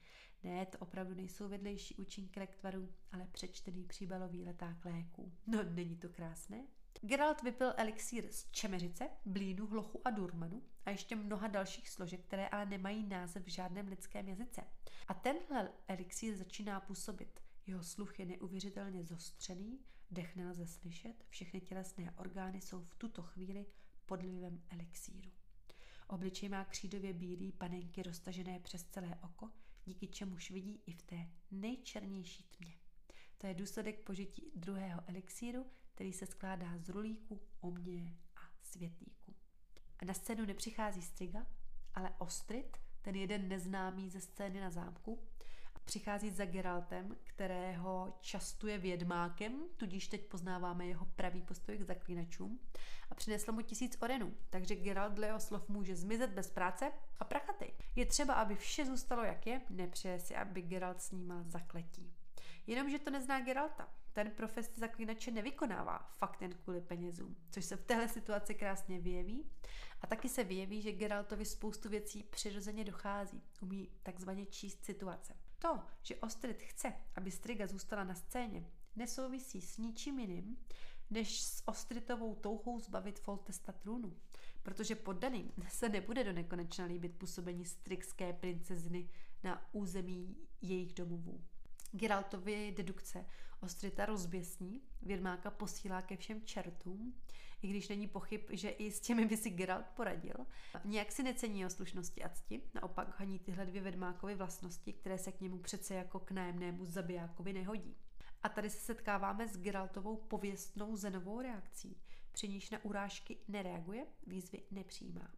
Ne, 0.42 0.66
to 0.66 0.78
opravdu 0.78 1.14
nejsou 1.14 1.48
vedlejší 1.48 1.96
účinky 1.96 2.40
lektvaru, 2.40 2.88
ale 3.12 3.28
přečtený 3.32 3.84
příbalový 3.84 4.44
leták 4.44 4.84
léků. 4.84 5.32
No, 5.46 5.62
není 5.62 5.96
to 5.96 6.08
krásné? 6.08 6.66
Geralt 7.02 7.42
vypil 7.42 7.72
elixír 7.76 8.32
z 8.32 8.50
čemeřice, 8.50 9.08
blínu, 9.24 9.66
hlochu 9.66 10.00
a 10.04 10.10
durmanu 10.10 10.62
a 10.86 10.90
ještě 10.90 11.16
mnoha 11.16 11.48
dalších 11.48 11.88
složek, 11.88 12.24
které 12.24 12.48
ale 12.48 12.66
nemají 12.66 13.06
název 13.06 13.44
v 13.44 13.50
žádném 13.50 13.88
lidském 13.88 14.28
jazyce. 14.28 14.64
A 15.08 15.14
tenhle 15.14 15.72
elixír 15.88 16.36
začíná 16.36 16.80
působit. 16.80 17.40
Jeho 17.66 17.82
sluch 17.82 18.18
je 18.18 18.26
neuvěřitelně 18.26 19.04
zostřený, 19.04 19.80
dech 20.10 20.36
nelze 20.36 20.66
slyšet, 20.66 21.24
všechny 21.28 21.60
tělesné 21.60 22.14
orgány 22.16 22.60
jsou 22.60 22.80
v 22.80 22.94
tuto 22.94 23.22
chvíli 23.22 23.66
pod 24.06 24.22
vlivem 24.22 24.62
elixíru. 24.70 25.30
Obličej 26.08 26.48
má 26.48 26.64
křídově 26.64 27.12
bílý 27.12 27.52
panenky 27.52 28.02
roztažené 28.02 28.60
přes 28.60 28.84
celé 28.84 29.18
oko, 29.24 29.50
díky 29.86 30.08
čemuž 30.08 30.50
vidí 30.50 30.80
i 30.86 30.92
v 30.92 31.02
té 31.02 31.28
nejčernější 31.50 32.42
tmě. 32.42 32.74
To 33.38 33.46
je 33.46 33.54
důsledek 33.54 34.00
požití 34.00 34.52
druhého 34.54 35.00
elixíru, 35.06 35.66
který 35.94 36.12
se 36.12 36.26
skládá 36.26 36.78
z 36.78 36.88
rulíku, 36.88 37.40
oměje 37.60 38.16
a 38.36 38.40
světlíku. 38.62 39.34
A 39.98 40.04
na 40.04 40.14
scénu 40.14 40.44
nepřichází 40.44 41.02
Striga, 41.02 41.46
ale 41.94 42.14
Ostrit, 42.18 42.76
ten 43.02 43.16
jeden 43.16 43.48
neznámý 43.48 44.10
ze 44.10 44.20
scény 44.20 44.60
na 44.60 44.70
zámku, 44.70 45.22
přichází 45.86 46.30
za 46.30 46.44
Geraltem, 46.44 47.16
kterého 47.24 48.16
častuje 48.20 48.78
vědmákem, 48.78 49.64
tudíž 49.76 50.08
teď 50.08 50.26
poznáváme 50.26 50.86
jeho 50.86 51.06
pravý 51.06 51.42
postoj 51.42 51.78
k 51.78 51.82
zaklínačům 51.82 52.60
a 53.10 53.14
přinesl 53.14 53.52
mu 53.52 53.60
tisíc 53.62 53.98
orenů, 54.02 54.34
takže 54.50 54.74
Geralt 54.74 55.12
dle 55.12 55.26
jeho 55.26 55.40
slov 55.40 55.68
může 55.68 55.96
zmizet 55.96 56.30
bez 56.30 56.50
práce 56.50 56.92
a 57.18 57.24
prachatej. 57.24 57.72
Je 57.94 58.06
třeba, 58.06 58.34
aby 58.34 58.54
vše 58.54 58.86
zůstalo 58.86 59.24
jak 59.24 59.46
je, 59.46 59.60
nepřeje 59.70 60.20
si, 60.20 60.36
aby 60.36 60.62
Geralt 60.62 61.02
snímal 61.02 61.42
zakletí. 61.46 62.12
Jenomže 62.66 62.98
to 62.98 63.10
nezná 63.10 63.40
Geralta. 63.40 63.88
Ten 64.12 64.30
profesi 64.30 64.80
zaklínače 64.80 65.30
nevykonává 65.30 65.98
fakt 66.18 66.42
jen 66.42 66.54
kvůli 66.54 66.80
penězům, 66.80 67.36
což 67.50 67.64
se 67.64 67.76
v 67.76 67.84
téhle 67.84 68.08
situaci 68.08 68.54
krásně 68.54 69.00
vyjeví. 69.00 69.50
A 70.00 70.06
taky 70.06 70.28
se 70.28 70.44
vyjeví, 70.44 70.82
že 70.82 70.92
Geraltovi 70.92 71.44
spoustu 71.44 71.88
věcí 71.88 72.22
přirozeně 72.22 72.84
dochází. 72.84 73.42
Umí 73.60 73.88
takzvaně 74.02 74.46
číst 74.46 74.84
situace. 74.84 75.34
To, 75.58 75.80
že 76.02 76.16
Ostrid 76.16 76.62
chce, 76.62 76.92
aby 77.16 77.30
Striga 77.30 77.66
zůstala 77.66 78.04
na 78.04 78.14
scéně, 78.14 78.70
nesouvisí 78.96 79.60
s 79.60 79.78
ničím 79.78 80.18
jiným, 80.18 80.56
než 81.10 81.42
s 81.42 81.68
Ostritovou 81.68 82.34
touhou 82.34 82.80
zbavit 82.80 83.18
Foltesta 83.18 83.72
trůnu. 83.72 84.16
Protože 84.62 84.94
poddaným 84.94 85.52
se 85.68 85.88
nebude 85.88 86.24
do 86.24 86.32
nekonečna 86.32 86.84
líbit 86.84 87.18
působení 87.18 87.64
strixské 87.64 88.32
princezny 88.32 89.08
na 89.42 89.68
území 89.72 90.36
jejich 90.62 90.94
domovů. 90.94 91.44
Geraltovy 91.96 92.74
dedukce 92.76 93.24
Ostrita 93.60 94.06
rozběsní, 94.06 94.82
Vědmáka 95.02 95.50
posílá 95.50 96.02
ke 96.02 96.16
všem 96.16 96.42
čertům, 96.42 97.14
i 97.62 97.68
když 97.68 97.88
není 97.88 98.08
pochyb, 98.08 98.40
že 98.50 98.70
i 98.70 98.90
s 98.90 99.00
těmi 99.00 99.26
by 99.26 99.36
si 99.36 99.50
Geralt 99.50 99.86
poradil. 99.86 100.34
Nijak 100.84 101.12
si 101.12 101.22
necení 101.22 101.66
o 101.66 101.70
slušnosti 101.70 102.24
a 102.24 102.28
cti, 102.28 102.62
naopak 102.74 103.20
haní 103.20 103.38
tyhle 103.38 103.66
dvě 103.66 103.82
Vědmákovy 103.82 104.34
vlastnosti, 104.34 104.92
které 104.92 105.18
se 105.18 105.32
k 105.32 105.40
němu 105.40 105.58
přece 105.58 105.94
jako 105.94 106.20
k 106.20 106.30
nájemnému 106.30 106.84
zabijákovi 106.84 107.52
nehodí. 107.52 107.96
A 108.42 108.48
tady 108.48 108.70
se 108.70 108.78
setkáváme 108.78 109.48
s 109.48 109.56
Geraltovou 109.56 110.16
pověstnou 110.16 110.96
zenovou 110.96 111.40
reakcí, 111.40 111.96
při 112.32 112.48
níž 112.48 112.70
na 112.70 112.84
urážky 112.84 113.36
nereaguje, 113.48 114.06
výzvy 114.26 114.62
nepřijímá. 114.70 115.30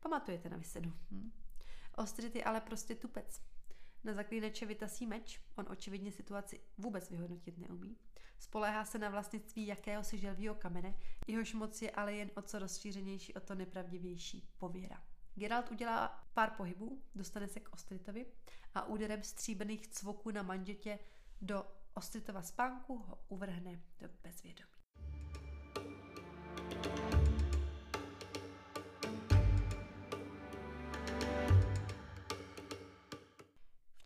Pamatujete 0.00 0.48
na 0.48 0.56
vysedu? 0.56 0.92
Hm? 1.10 1.32
Ostrit 1.96 2.36
je 2.36 2.44
ale 2.44 2.60
prostě 2.60 2.94
tupec. 2.94 3.40
Na 4.06 4.14
zaklínače 4.14 4.66
vytasí 4.66 5.06
meč, 5.06 5.40
on 5.56 5.66
očividně 5.68 6.12
situaci 6.12 6.60
vůbec 6.78 7.10
vyhodnotit 7.10 7.58
neumí. 7.58 7.96
Spoléhá 8.38 8.84
se 8.84 8.98
na 8.98 9.08
vlastnictví 9.08 9.66
jakéhosi 9.66 10.18
želvího 10.18 10.54
kamene, 10.54 10.94
jehož 11.26 11.54
moc 11.54 11.82
je 11.82 11.90
ale 11.90 12.14
jen 12.14 12.30
o 12.34 12.42
co 12.42 12.58
rozšířenější, 12.58 13.34
o 13.34 13.40
to 13.40 13.54
nepravdivější 13.54 14.48
pověra. 14.58 15.02
Geralt 15.34 15.70
udělá 15.70 16.24
pár 16.34 16.50
pohybů, 16.50 17.02
dostane 17.14 17.48
se 17.48 17.60
k 17.60 17.72
Ostritovi 17.72 18.26
a 18.74 18.84
úderem 18.84 19.22
stříbrných 19.22 19.88
cvoků 19.88 20.30
na 20.30 20.42
manžetě 20.42 20.98
do 21.40 21.64
Ostritova 21.94 22.42
spánku 22.42 22.98
ho 22.98 23.18
uvrhne 23.28 23.80
do 24.00 24.08
bezvědomí. 24.22 24.76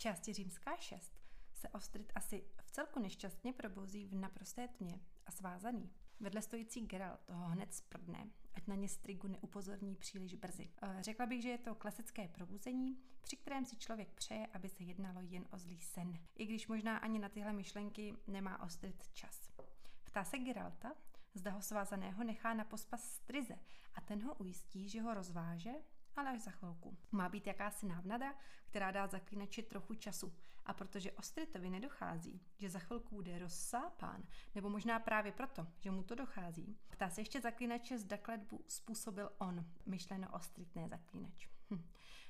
Části 0.01 0.33
římská 0.33 0.77
6 0.77 1.13
se 1.55 1.69
Ostrid 1.69 2.13
asi 2.15 2.45
v 2.63 2.71
celku 2.71 3.01
nešťastně 3.01 3.53
probouzí 3.53 4.07
v 4.07 4.15
naprosté 4.15 4.69
tmě 4.69 5.01
a 5.27 5.31
svázaný. 5.31 5.91
Vedle 6.21 6.43
stojící 6.43 6.81
Geralt 6.87 7.21
toho 7.21 7.49
hned 7.49 7.75
sprdne, 7.75 8.31
ať 8.55 8.67
na 8.67 8.75
ně 8.75 8.89
Strigu 8.89 9.29
neupozorní 9.29 9.97
příliš 9.97 10.35
brzy. 10.35 10.71
Eh, 10.83 10.97
řekla 11.01 11.27
bych, 11.27 11.43
že 11.43 11.49
je 11.49 11.59
to 11.59 11.75
klasické 11.75 12.29
probuzení, 12.29 12.99
při 13.21 13.37
kterém 13.37 13.65
si 13.65 13.77
člověk 13.77 14.13
přeje, 14.13 14.47
aby 14.47 14.69
se 14.69 14.83
jednalo 14.83 15.21
jen 15.21 15.45
o 15.51 15.59
zlý 15.59 15.81
sen. 15.81 16.19
I 16.35 16.47
když 16.47 16.69
možná 16.69 16.97
ani 16.97 17.19
na 17.19 17.29
tyhle 17.29 17.53
myšlenky 17.53 18.17
nemá 18.27 18.63
Ostrid 18.63 19.09
čas. 19.13 19.51
Ptá 20.05 20.25
se 20.25 20.39
Geralta, 20.39 20.93
zda 21.35 21.51
ho 21.51 21.63
svázaného 21.63 22.25
nechá 22.25 22.55
na 22.55 22.65
pospas 22.65 23.15
Strize 23.15 23.59
a 23.95 24.01
ten 24.01 24.23
ho 24.23 24.35
ujistí, 24.35 24.89
že 24.89 25.03
ho 25.03 25.15
rozváže 25.15 25.73
ale 26.21 26.31
až 26.31 26.41
za 26.41 26.51
chvilku. 26.51 26.97
Má 27.13 27.29
být 27.29 27.47
jakási 27.47 27.87
návnada, 27.87 28.35
která 28.65 28.91
dá 28.91 29.07
zaklínači 29.07 29.63
trochu 29.63 29.95
času. 29.95 30.35
A 30.67 30.73
protože 30.73 31.13
Ostritovi 31.13 31.71
nedochází, 31.71 32.41
že 32.59 32.71
za 32.71 32.79
chvilku 32.79 33.15
bude 33.15 33.39
rozsápán, 33.39 34.23
nebo 34.55 34.71
možná 34.71 34.99
právě 34.99 35.33
proto, 35.33 35.67
že 35.81 35.91
mu 35.91 36.03
to 36.03 36.15
dochází, 36.15 36.79
ptá 36.89 37.11
se 37.11 37.21
ještě 37.21 37.41
zaklínače, 37.41 37.99
zda 37.99 38.17
kletbu 38.17 38.65
způsobil 38.69 39.31
on, 39.39 39.67
myšleno 39.87 40.29
Ostritné 40.33 40.89
zaklínač. 40.89 41.49
Hm. 41.71 41.85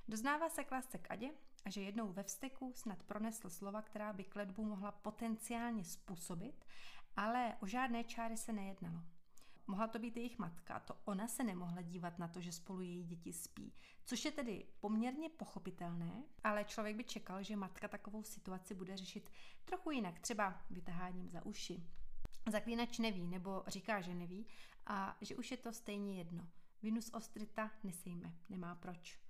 Doznává 0.08 0.48
se 0.48 0.64
klásce 0.64 0.98
k 0.98 1.10
Adě 1.10 1.30
a 1.64 1.70
že 1.70 1.82
jednou 1.82 2.12
ve 2.12 2.22
vsteku 2.22 2.72
snad 2.76 3.02
pronesl 3.02 3.50
slova, 3.50 3.82
která 3.82 4.12
by 4.12 4.24
kletbu 4.24 4.64
mohla 4.64 4.92
potenciálně 4.92 5.84
způsobit, 5.84 6.64
ale 7.16 7.56
o 7.60 7.66
žádné 7.66 8.04
čáry 8.04 8.36
se 8.36 8.52
nejednalo. 8.52 9.02
Mohla 9.70 9.86
to 9.86 9.98
být 9.98 10.16
jejich 10.16 10.38
matka, 10.38 10.80
to 10.80 10.96
ona 11.04 11.28
se 11.28 11.44
nemohla 11.44 11.82
dívat 11.82 12.18
na 12.18 12.28
to, 12.28 12.40
že 12.40 12.52
spolu 12.52 12.80
její 12.80 13.04
děti 13.04 13.32
spí. 13.32 13.72
Což 14.04 14.24
je 14.24 14.30
tedy 14.30 14.66
poměrně 14.80 15.28
pochopitelné, 15.28 16.22
ale 16.44 16.64
člověk 16.64 16.96
by 16.96 17.04
čekal, 17.04 17.42
že 17.42 17.56
matka 17.56 17.88
takovou 17.88 18.22
situaci 18.22 18.74
bude 18.74 18.96
řešit 18.96 19.30
trochu 19.64 19.90
jinak, 19.90 20.18
třeba 20.18 20.62
vytaháním 20.70 21.28
za 21.28 21.46
uši. 21.46 21.86
Zaklínač 22.50 22.98
neví, 22.98 23.26
nebo 23.26 23.64
říká, 23.66 24.00
že 24.00 24.14
neví, 24.14 24.46
a 24.86 25.16
že 25.20 25.36
už 25.36 25.50
je 25.50 25.56
to 25.56 25.72
stejně 25.72 26.18
jedno. 26.18 26.48
Vinu 26.82 27.00
ostrita 27.12 27.70
nesejme, 27.82 28.34
nemá 28.48 28.74
proč. 28.74 29.20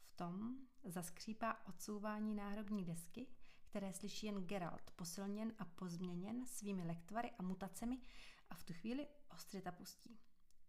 V 0.00 0.16
tom 0.16 0.56
zaskřípá 0.84 1.66
odsouvání 1.66 2.34
náhrobní 2.34 2.84
desky, 2.84 3.26
které 3.62 3.92
slyší 3.92 4.26
jen 4.26 4.46
Geralt, 4.46 4.90
posilněn 4.96 5.54
a 5.58 5.64
pozměněn 5.64 6.46
svými 6.46 6.84
lektvary 6.84 7.30
a 7.38 7.42
mutacemi 7.42 8.00
a 8.50 8.54
v 8.54 8.62
tu 8.62 8.72
chvíli 8.72 9.06
Ostrita 9.38 9.72
pustí. 9.72 10.18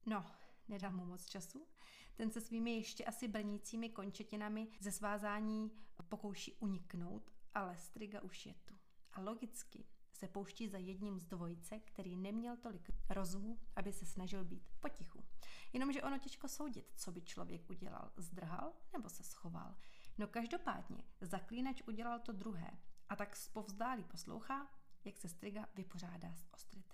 No, 0.06 0.26
nedal 0.68 0.92
mu 0.92 1.06
moc 1.06 1.26
času. 1.26 1.68
Ten 2.16 2.32
se 2.32 2.42
svými 2.42 2.72
ještě 2.72 3.06
asi 3.06 3.28
brnícími 3.28 3.90
končetinami 3.90 4.68
ze 4.80 4.92
svázání 4.92 5.72
pokouší 6.08 6.54
uniknout, 6.54 7.32
ale 7.54 7.78
Striga 7.78 8.22
už 8.22 8.46
je 8.46 8.54
tu. 8.54 8.74
A 9.14 9.22
logicky 9.22 9.86
se 10.14 10.28
pouští 10.28 10.68
za 10.68 10.78
jedním 10.78 11.20
z 11.20 11.26
dvojice, 11.26 11.80
který 11.80 12.16
neměl 12.16 12.58
tolik 12.58 12.90
rozumu, 13.10 13.60
aby 13.76 13.94
se 13.94 14.06
snažil 14.06 14.46
být 14.46 14.70
potichu. 14.80 15.26
Jenomže 15.74 16.02
ono 16.02 16.18
těžko 16.18 16.48
soudit, 16.48 16.92
co 16.96 17.12
by 17.12 17.22
člověk 17.22 17.70
udělal. 17.70 18.12
Zdrhal 18.18 18.74
nebo 18.94 19.10
se 19.10 19.24
schoval. 19.24 19.76
No 20.18 20.28
každopádně, 20.28 21.04
zaklínač 21.22 21.82
udělal 21.88 22.20
to 22.20 22.32
druhé 22.32 22.72
a 23.10 23.16
tak 23.16 23.36
zpovzdálí 23.36 24.04
poslouchá, 24.04 24.68
jak 25.06 25.18
se 25.18 25.30
Striga 25.30 25.68
vypořádá 25.76 26.36
s 26.36 26.48
Ostritem. 26.54 26.89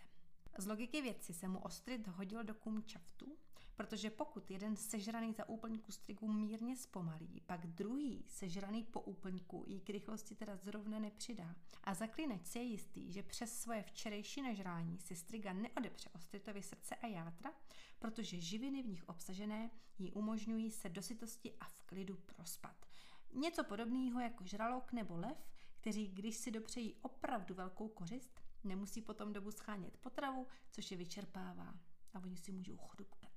Z 0.57 0.67
logiky 0.67 1.01
věci 1.01 1.33
se 1.33 1.47
mu 1.47 1.59
Ostrid 1.59 2.07
hodil 2.07 2.43
do 2.43 2.53
kumčaftu, 2.53 3.37
protože 3.75 4.09
pokud 4.09 4.51
jeden 4.51 4.75
sežraný 4.75 5.33
za 5.33 5.49
úplňku 5.49 5.91
strigu 5.91 6.31
mírně 6.31 6.75
zpomalí, 6.75 7.41
pak 7.45 7.67
druhý 7.67 8.25
sežraný 8.27 8.83
po 8.83 9.01
úplňku 9.01 9.63
jí 9.67 9.81
k 9.81 9.89
rychlosti 9.89 10.35
teda 10.35 10.55
zrovna 10.55 10.99
nepřidá. 10.99 11.55
A 11.83 11.93
zaklínač 11.93 12.45
si 12.45 12.59
je 12.59 12.65
jistý, 12.65 13.11
že 13.11 13.23
přes 13.23 13.59
svoje 13.59 13.83
včerejší 13.83 14.41
nažrání 14.41 14.99
si 14.99 15.15
striga 15.15 15.53
neodepře 15.53 16.09
Ostritovi 16.15 16.63
srdce 16.63 16.95
a 16.95 17.07
játra, 17.07 17.53
protože 17.99 18.41
živiny 18.41 18.83
v 18.83 18.87
nich 18.87 19.09
obsažené 19.09 19.69
jí 19.99 20.11
umožňují 20.11 20.71
se 20.71 20.89
dosytosti 20.89 21.53
a 21.59 21.65
v 21.65 21.81
klidu 21.83 22.15
prospat. 22.15 22.85
Něco 23.33 23.63
podobného 23.63 24.19
jako 24.19 24.43
žralok 24.45 24.91
nebo 24.91 25.17
lev, 25.17 25.37
kteří 25.81 26.07
když 26.07 26.35
si 26.35 26.51
dopřejí 26.51 26.95
opravdu 27.01 27.55
velkou 27.55 27.87
kořist, 27.87 28.44
Nemusí 28.65 29.01
potom 29.01 29.34
dobu 29.34 29.51
schánět 29.51 29.97
potravu, 29.97 30.47
což 30.71 30.91
je 30.91 30.97
vyčerpává 30.97 31.80
a 32.13 32.19
oni 32.19 32.38
si 32.38 32.51
můžou 32.51 32.78
chrupkat. 32.78 33.32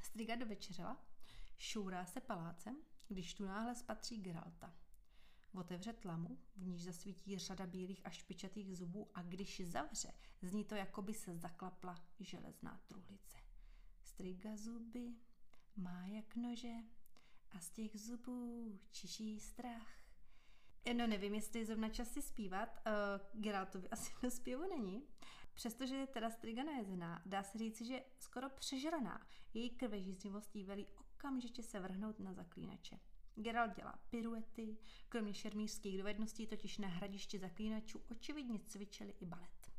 Striga 0.00 0.36
dovečeřela, 0.36 1.04
šourá 1.58 2.06
se 2.06 2.20
palácem, 2.20 2.76
když 3.08 3.34
tu 3.34 3.44
náhle 3.44 3.74
spatří 3.74 4.18
Geralta. 4.18 4.74
Otevře 5.54 5.92
tlamu, 5.92 6.38
v 6.56 6.66
níž 6.66 6.84
zasvítí 6.84 7.38
řada 7.38 7.66
bílých 7.66 8.06
a 8.06 8.10
špičatých 8.10 8.76
zubů 8.76 9.10
a 9.14 9.22
když 9.22 9.60
zavře, 9.64 10.12
zní 10.42 10.64
to, 10.64 10.74
jako 10.74 11.02
by 11.02 11.14
se 11.14 11.36
zaklapla 11.36 12.04
železná 12.20 12.80
truhlice. 12.86 13.38
Striga 14.02 14.56
zuby, 14.56 15.14
má 15.76 16.06
jak 16.06 16.36
nože 16.36 16.74
a 17.50 17.60
z 17.60 17.70
těch 17.70 18.00
zubů 18.00 18.78
čiší 18.90 19.40
strach. 19.40 20.01
No 20.96 21.06
nevím, 21.06 21.34
jestli 21.34 21.66
zrovna 21.66 21.88
čas 21.88 22.08
si 22.08 22.22
zpívat, 22.22 22.68
uh, 22.86 23.42
Geraltovi 23.42 23.88
asi 23.88 24.12
na 24.22 24.30
zpěvu 24.30 24.68
není. 24.68 25.02
Přestože 25.54 25.96
je 25.96 26.06
teda 26.06 26.30
striga 26.30 26.64
najezená, 26.64 27.22
dá 27.26 27.42
se 27.42 27.58
říci, 27.58 27.84
že 27.84 28.04
skoro 28.18 28.50
přežraná. 28.50 29.26
Její 29.54 29.70
krvežíznivost 29.70 30.56
jí 30.56 30.64
velí 30.64 30.86
okamžitě 30.86 31.62
se 31.62 31.80
vrhnout 31.80 32.18
na 32.20 32.32
zaklínače. 32.32 32.98
Geralt 33.34 33.76
dělá 33.76 33.98
piruety, 34.10 34.78
kromě 35.08 35.34
šermířských 35.34 35.98
dovedností 35.98 36.46
totiž 36.46 36.78
na 36.78 36.88
hradišti 36.88 37.38
zaklínačů 37.38 38.02
očividně 38.10 38.60
cvičili 38.66 39.14
i 39.20 39.26
balet. 39.26 39.72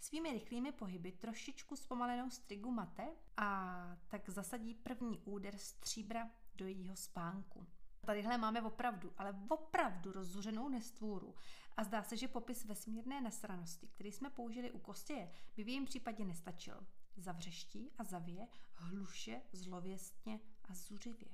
Svými 0.00 0.32
rychlými 0.32 0.72
pohyby 0.72 1.12
trošičku 1.12 1.76
zpomalenou 1.76 2.30
strigu 2.30 2.70
mate 2.70 3.08
a 3.36 3.96
tak 4.08 4.28
zasadí 4.28 4.74
první 4.74 5.18
úder 5.18 5.58
stříbra 5.58 6.30
do 6.54 6.66
jejího 6.66 6.96
spánku. 6.96 7.66
Tadyhle 8.08 8.38
máme 8.38 8.62
opravdu, 8.62 9.12
ale 9.18 9.34
opravdu 9.48 10.12
rozzuřenou 10.12 10.68
nestvůru. 10.68 11.34
A 11.76 11.84
zdá 11.84 12.02
se, 12.02 12.16
že 12.16 12.28
popis 12.28 12.64
vesmírné 12.64 13.20
nesranosti, 13.20 13.88
který 13.88 14.12
jsme 14.12 14.30
použili 14.30 14.70
u 14.70 14.78
Kostěje, 14.78 15.32
by 15.56 15.64
v 15.64 15.68
jejím 15.68 15.84
případě 15.84 16.24
nestačil. 16.24 16.86
Zavřeští 17.16 17.90
a 17.98 18.04
zavě, 18.04 18.48
hluše, 18.74 19.42
zlověstně 19.52 20.40
a 20.64 20.74
zuřivě. 20.74 21.28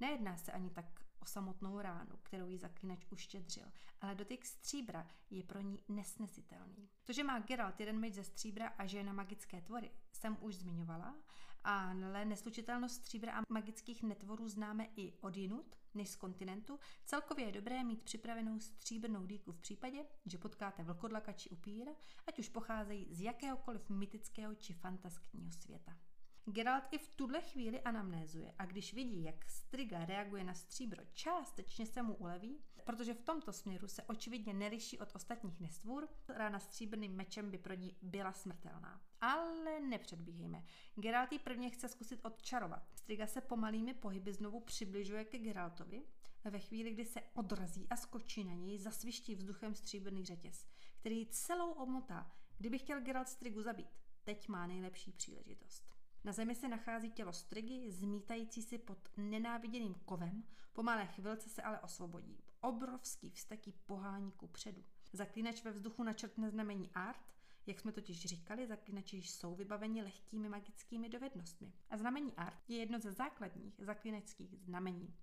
Nejedná 0.00 0.36
se 0.36 0.52
ani 0.52 0.70
tak 0.70 1.04
o 1.20 1.24
samotnou 1.24 1.80
ránu, 1.80 2.16
kterou 2.22 2.48
jí 2.48 2.58
zaklínač 2.58 3.06
uštědřil, 3.10 3.66
ale 4.00 4.14
dotyk 4.14 4.46
stříbra 4.46 5.06
je 5.30 5.42
pro 5.42 5.60
ní 5.60 5.82
nesnesitelný. 5.88 6.88
To, 7.04 7.12
že 7.12 7.24
má 7.24 7.38
Geralt 7.38 7.80
jeden 7.80 7.98
meč 7.98 8.14
ze 8.14 8.24
stříbra 8.24 8.68
a 8.68 8.86
že 8.86 8.98
je 8.98 9.04
na 9.04 9.12
magické 9.12 9.62
tvory, 9.62 9.90
jsem 10.12 10.36
už 10.40 10.54
zmiňovala, 10.54 11.16
ale 11.64 12.24
neslučitelnost 12.24 12.94
stříbra 12.94 13.32
a 13.32 13.42
magických 13.52 14.02
netvorů 14.02 14.48
známe 14.48 14.88
i 14.96 15.12
od 15.20 15.36
jinut, 15.36 15.79
než 15.94 16.08
z 16.08 16.16
kontinentu. 16.16 16.78
Celkově 17.04 17.46
je 17.46 17.52
dobré 17.52 17.84
mít 17.84 18.04
připravenou 18.04 18.60
stříbrnou 18.60 19.26
dýku 19.26 19.52
v 19.52 19.60
případě, 19.60 20.04
že 20.26 20.38
potkáte 20.38 20.82
vlkodlaka 20.82 21.32
či 21.32 21.50
upíra, 21.50 21.92
ať 22.26 22.38
už 22.38 22.48
pocházejí 22.48 23.14
z 23.14 23.20
jakéhokoliv 23.20 23.90
mytického 23.90 24.54
či 24.54 24.72
fantaskního 24.72 25.52
světa. 25.52 25.96
Geralt 26.44 26.84
i 26.90 26.98
v 26.98 27.08
tuhle 27.08 27.40
chvíli 27.40 27.80
anamnézuje 27.80 28.54
a 28.58 28.66
když 28.66 28.94
vidí, 28.94 29.22
jak 29.22 29.50
Striga 29.50 30.04
reaguje 30.04 30.44
na 30.44 30.54
stříbro, 30.54 31.02
částečně 31.12 31.86
se 31.86 32.02
mu 32.02 32.14
uleví, 32.14 32.62
protože 32.84 33.14
v 33.14 33.22
tomto 33.22 33.52
směru 33.52 33.88
se 33.88 34.02
očividně 34.02 34.54
neliší 34.54 34.98
od 34.98 35.14
ostatních 35.14 35.60
nestvůr, 35.60 36.08
rána 36.28 36.58
stříbrným 36.58 37.12
mečem 37.12 37.50
by 37.50 37.58
pro 37.58 37.74
ní 37.74 37.96
byla 38.02 38.32
smrtelná. 38.32 39.00
Ale 39.20 39.80
nepředbíhejme. 39.80 40.64
Geralt 40.94 41.32
ji 41.32 41.38
prvně 41.38 41.70
chce 41.70 41.88
zkusit 41.88 42.20
odčarovat. 42.24 42.82
Striga 43.10 43.26
se 43.26 43.40
pomalými 43.40 43.94
pohyby 43.94 44.32
znovu 44.32 44.60
přibližuje 44.60 45.24
ke 45.24 45.38
Geraltovi, 45.38 46.02
ve 46.44 46.58
chvíli, 46.58 46.90
kdy 46.90 47.04
se 47.04 47.20
odrazí 47.34 47.88
a 47.88 47.96
skočí 47.96 48.44
na 48.44 48.54
něj, 48.54 48.78
zasviští 48.78 49.34
vzduchem 49.34 49.74
stříbrný 49.74 50.24
řetěz, 50.24 50.66
který 51.00 51.26
celou 51.26 51.70
omotá. 51.70 52.32
Kdyby 52.58 52.78
chtěl 52.78 53.00
Geralt 53.00 53.28
Strigu 53.28 53.62
zabít, 53.62 53.86
teď 54.24 54.48
má 54.48 54.66
nejlepší 54.66 55.12
příležitost. 55.12 55.94
Na 56.24 56.32
zemi 56.32 56.54
se 56.54 56.68
nachází 56.68 57.10
tělo 57.10 57.32
Strigy, 57.32 57.90
zmítající 57.90 58.62
si 58.62 58.78
pod 58.78 58.98
nenáviděným 59.16 59.94
kovem, 59.94 60.44
po 60.72 60.82
malé 60.82 61.06
chvilce 61.06 61.48
se 61.48 61.62
ale 61.62 61.80
osvobodí. 61.80 62.38
Obrovský 62.60 63.30
vzteký 63.30 63.72
pohání 63.86 64.32
ku 64.32 64.46
předu. 64.46 64.84
Zaklínač 65.12 65.64
ve 65.64 65.70
vzduchu 65.70 66.02
načrtne 66.02 66.50
znamení 66.50 66.90
Art, 66.94 67.34
jak 67.66 67.80
jsme 67.80 67.92
totiž 67.92 68.24
říkali, 68.26 68.66
zaklínači 68.66 69.16
jsou 69.16 69.54
vybaveni 69.54 70.02
lehkými 70.02 70.48
magickými 70.48 71.08
dovednostmi. 71.08 71.72
A 71.90 71.96
znamení 71.96 72.34
Art 72.36 72.70
je 72.70 72.78
jedno 72.78 72.98
ze 73.00 73.12
základních 73.12 73.74
zaklínačských 73.78 74.58
znamení. 74.58 75.14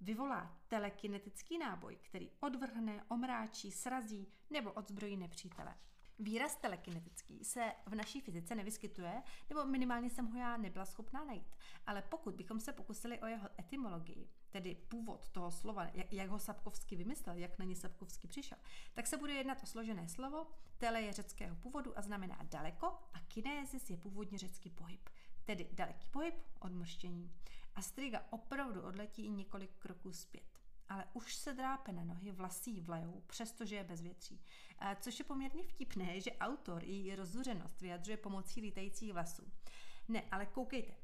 Vyvolá 0.00 0.60
telekinetický 0.68 1.58
náboj, 1.58 1.98
který 2.02 2.30
odvrhne, 2.40 3.04
omráčí, 3.08 3.72
srazí 3.72 4.28
nebo 4.50 4.72
odzbrojí 4.72 5.16
nepřítele. 5.16 5.74
Výraz 6.18 6.56
telekinetický 6.56 7.44
se 7.44 7.72
v 7.86 7.94
naší 7.94 8.20
fyzice 8.20 8.54
nevyskytuje, 8.54 9.22
nebo 9.48 9.64
minimálně 9.64 10.10
jsem 10.10 10.26
ho 10.26 10.38
já 10.38 10.56
nebyla 10.56 10.84
schopná 10.84 11.24
najít. 11.24 11.56
Ale 11.86 12.02
pokud 12.02 12.34
bychom 12.34 12.60
se 12.60 12.72
pokusili 12.72 13.20
o 13.20 13.26
jeho 13.26 13.48
etymologii, 13.60 14.28
tedy 14.50 14.74
původ 14.74 15.28
toho 15.28 15.50
slova, 15.50 15.86
jak 16.10 16.30
ho 16.30 16.38
Sapkovský 16.38 16.96
vymyslel, 16.96 17.36
jak 17.36 17.58
na 17.58 17.64
ně 17.64 17.76
Sapkovský 17.76 18.28
přišel, 18.28 18.58
tak 18.94 19.06
se 19.06 19.16
bude 19.16 19.32
jednat 19.32 19.62
o 19.62 19.66
složené 19.66 20.08
slovo. 20.08 20.46
Tele 20.78 21.02
je 21.02 21.12
řeckého 21.12 21.56
původu 21.56 21.98
a 21.98 22.02
znamená 22.02 22.38
daleko 22.42 22.86
a 22.86 23.20
kinézis 23.20 23.90
je 23.90 23.96
původně 23.96 24.38
řecký 24.38 24.70
pohyb, 24.70 25.08
tedy 25.44 25.68
daleký 25.72 26.08
pohyb, 26.08 26.34
odmrštění. 26.60 27.32
A 27.74 27.82
striga 27.82 28.26
opravdu 28.30 28.82
odletí 28.82 29.26
i 29.26 29.30
několik 29.30 29.70
kroků 29.78 30.12
zpět 30.12 30.60
ale 30.90 31.04
už 31.12 31.34
se 31.34 31.54
drápe 31.54 31.92
na 31.92 32.04
nohy, 32.04 32.32
vlasí 32.32 32.80
vlajou, 32.80 33.22
přestože 33.26 33.76
je 33.76 33.84
bez 33.84 34.00
větří. 34.00 34.40
Což 35.00 35.18
je 35.18 35.24
poměrně 35.24 35.62
vtipné, 35.64 36.20
že 36.20 36.32
autor 36.32 36.84
její 36.84 37.14
rozzuřenost 37.14 37.80
vyjadřuje 37.80 38.16
pomocí 38.16 38.60
lítajících 38.60 39.12
vlasů. 39.12 39.52
Ne, 40.08 40.22
ale 40.30 40.46
koukejte. 40.46 40.94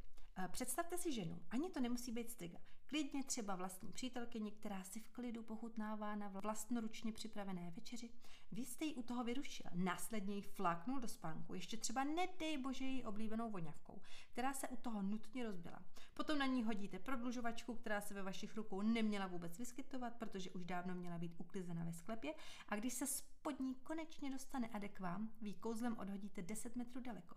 Představte 0.51 0.99
si 0.99 1.13
ženu, 1.13 1.43
ani 1.51 1.71
to 1.71 1.81
nemusí 1.81 2.13
být 2.13 2.31
striga. 2.31 2.59
Klidně 2.87 3.25
třeba 3.25 3.57
vlastní 3.57 3.93
přítelkyni, 3.93 4.53
která 4.53 4.85
si 4.85 5.01
v 5.01 5.09
klidu 5.09 5.43
pochutnává 5.43 6.15
na 6.15 6.29
vlastnoručně 6.29 7.13
připravené 7.13 7.71
večeři. 7.71 8.11
Vy 8.53 8.65
jste 8.65 8.85
ji 8.85 8.95
u 8.95 9.03
toho 9.03 9.25
vyrušil, 9.25 9.67
následně 9.75 10.37
ji 10.37 10.43
fláknul 10.43 11.01
do 11.01 11.09
spánku, 11.09 11.55
ještě 11.55 11.77
třeba 11.77 12.05
nedej 12.05 12.59
bože 12.59 12.85
její 12.85 13.05
oblíbenou 13.05 13.51
voňavkou, 13.51 14.03
která 14.33 14.53
se 14.53 14.69
u 14.69 14.77
toho 14.77 15.03
nutně 15.03 15.45
rozbila. 15.45 15.83
Potom 16.15 16.39
na 16.39 16.47
ní 16.47 16.65
hodíte 16.65 16.99
prodlužovačku, 16.99 17.75
která 17.75 18.01
se 18.01 18.15
ve 18.15 18.23
vašich 18.23 18.57
rukou 18.57 18.83
neměla 18.83 19.27
vůbec 19.27 19.59
vyskytovat, 19.59 20.15
protože 20.15 20.51
už 20.51 20.65
dávno 20.65 20.95
měla 20.95 21.19
být 21.19 21.35
uklizena 21.39 21.85
ve 21.85 21.93
sklepě 21.93 22.35
a 22.69 22.77
když 22.77 22.93
se 22.93 23.07
spod 23.07 23.61
ní 23.61 23.75
konečně 23.75 24.31
dostane 24.31 24.69
a 24.69 24.89
k 24.89 25.01
vám, 25.01 25.33
vy 25.41 25.55
kouzlem 25.55 25.99
odhodíte 25.99 26.43
10 26.43 26.77
metrů 26.77 27.01
daleko. 27.01 27.37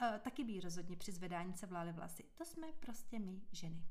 E, 0.00 0.18
taky 0.18 0.44
by 0.44 0.60
rozhodně 0.60 0.96
při 0.96 1.12
zvedání 1.12 1.54
se 1.54 1.66
vlály 1.66 1.92
vlasy. 1.92 2.24
To 2.34 2.44
jsme 2.44 2.66
prostě 2.72 3.18
my, 3.18 3.42
ženy. 3.52 3.84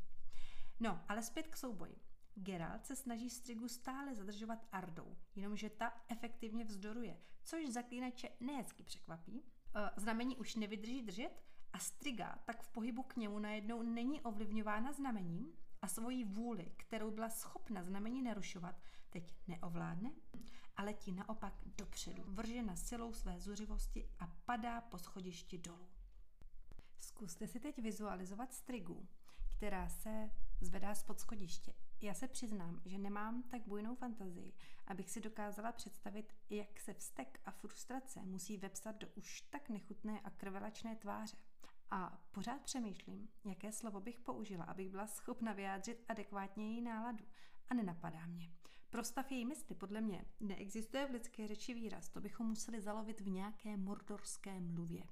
No, 0.80 1.02
ale 1.08 1.24
zpět 1.24 1.48
k 1.48 1.58
souboji. 1.58 1.96
Geralt 2.36 2.86
se 2.86 2.96
snaží 2.96 3.30
Strigu 3.30 3.68
stále 3.68 4.16
zadržovat 4.16 4.68
Ardou, 4.72 5.18
jenomže 5.36 5.70
ta 5.70 5.94
efektivně 6.08 6.66
vzdoruje, 6.66 7.18
což 7.44 7.70
zaklínače 7.70 8.30
nehezky 8.40 8.84
překvapí. 8.84 9.44
E, 9.76 10.02
znamení 10.02 10.38
už 10.38 10.56
nevydrží 10.56 11.02
držet 11.02 11.44
a 11.74 11.80
Striga 11.80 12.36
tak 12.46 12.64
v 12.64 12.70
pohybu 12.70 13.04
k 13.04 13.16
němu 13.16 13.40
najednou 13.40 13.82
není 13.82 14.22
ovlivňována 14.22 14.94
znamením 14.94 15.54
a 15.82 15.88
svoji 15.88 16.24
vůli, 16.24 16.72
kterou 16.78 17.12
byla 17.12 17.30
schopna 17.30 17.84
znamení 17.84 18.22
narušovat, 18.22 18.82
teď 19.10 19.36
neovládne 19.48 20.12
a 20.76 20.84
letí 20.84 21.12
naopak 21.12 21.54
dopředu, 21.66 22.24
vržena 22.28 22.76
silou 22.76 23.14
své 23.14 23.40
zuřivosti 23.40 24.10
a 24.20 24.28
padá 24.46 24.82
po 24.82 24.98
schodišti 24.98 25.58
dolů. 25.58 25.90
Zkuste 27.00 27.48
si 27.48 27.60
teď 27.60 27.82
vizualizovat 27.82 28.54
Strigu, 28.54 29.08
která 29.58 29.90
se 29.90 30.30
zvedá 30.64 30.96
spod 30.96 31.20
schodiště. 31.20 31.74
Já 32.02 32.14
se 32.14 32.28
přiznám, 32.28 32.82
že 32.86 32.98
nemám 32.98 33.44
tak 33.44 33.62
bujnou 33.68 33.96
fantazii, 33.96 34.54
abych 34.88 35.10
si 35.10 35.22
dokázala 35.22 35.72
představit, 35.72 36.34
jak 36.50 36.80
se 36.80 36.94
vztek 36.94 37.40
a 37.46 37.52
frustrace 37.52 38.22
musí 38.26 38.58
vepsat 38.58 38.96
do 38.96 39.08
už 39.16 39.42
tak 39.42 39.70
nechutné 39.70 40.20
a 40.20 40.30
krvelačné 40.30 40.96
tváře. 40.96 41.38
A 41.92 42.22
pořád 42.32 42.62
přemýšlím, 42.62 43.30
jaké 43.46 43.72
slovo 43.72 44.00
bych 44.00 44.20
použila, 44.20 44.64
abych 44.64 44.90
byla 44.90 45.08
schopna 45.08 45.54
vyjádřit 45.54 46.06
adekvátně 46.08 46.72
její 46.72 46.82
náladu. 46.82 47.26
A 47.70 47.74
nenapadá 47.74 48.26
mě. 48.26 48.52
Pro 48.90 49.04
stav 49.04 49.32
její 49.32 49.46
mysli 49.46 49.76
podle 49.76 50.02
mě 50.02 50.26
neexistuje 50.40 51.08
v 51.08 51.12
lidské 51.12 51.48
řeči 51.48 51.74
výraz, 51.74 52.10
to 52.10 52.22
bychom 52.22 52.48
museli 52.48 52.82
zalovit 52.82 53.22
v 53.22 53.30
nějaké 53.30 53.78
mordorské 53.78 54.60
mluvě. 54.60 55.04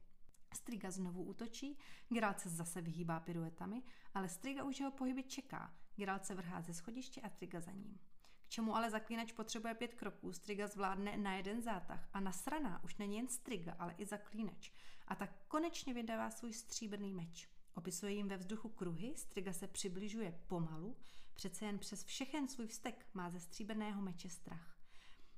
Striga 0.53 0.91
znovu 0.91 1.23
útočí, 1.23 1.77
Geralt 2.09 2.39
se 2.39 2.49
zase 2.49 2.81
vyhýbá 2.81 3.19
piruetami, 3.19 3.83
ale 4.13 4.29
Striga 4.29 4.63
už 4.63 4.79
jeho 4.79 4.91
pohyby 4.91 5.23
čeká. 5.23 5.73
Geralt 5.95 6.25
se 6.25 6.35
vrhá 6.35 6.61
ze 6.61 6.73
schodiště 6.73 7.21
a 7.21 7.29
Striga 7.29 7.59
za 7.59 7.71
ním. 7.71 7.99
K 8.45 8.49
čemu 8.49 8.75
ale 8.75 8.89
zaklínač 8.89 9.31
potřebuje 9.31 9.73
pět 9.73 9.93
kroků, 9.93 10.33
Striga 10.33 10.67
zvládne 10.67 11.17
na 11.17 11.35
jeden 11.35 11.61
zátah 11.61 12.09
a 12.13 12.19
nasraná 12.19 12.83
už 12.83 12.95
není 12.97 13.17
jen 13.17 13.27
Striga, 13.27 13.75
ale 13.79 13.95
i 13.97 14.05
zaklínač. 14.05 14.71
A 15.07 15.15
tak 15.15 15.31
konečně 15.47 15.93
vydává 15.93 16.29
svůj 16.29 16.53
stříbrný 16.53 17.13
meč. 17.13 17.49
Opisuje 17.75 18.13
jim 18.13 18.27
ve 18.27 18.37
vzduchu 18.37 18.69
kruhy, 18.69 19.13
Striga 19.15 19.53
se 19.53 19.67
přibližuje 19.67 20.39
pomalu, 20.47 20.97
přece 21.33 21.65
jen 21.65 21.79
přes 21.79 22.03
všechen 22.03 22.47
svůj 22.47 22.67
vztek 22.67 23.05
má 23.13 23.29
ze 23.29 23.39
stříbrného 23.39 24.01
meče 24.01 24.29
strach. 24.29 24.77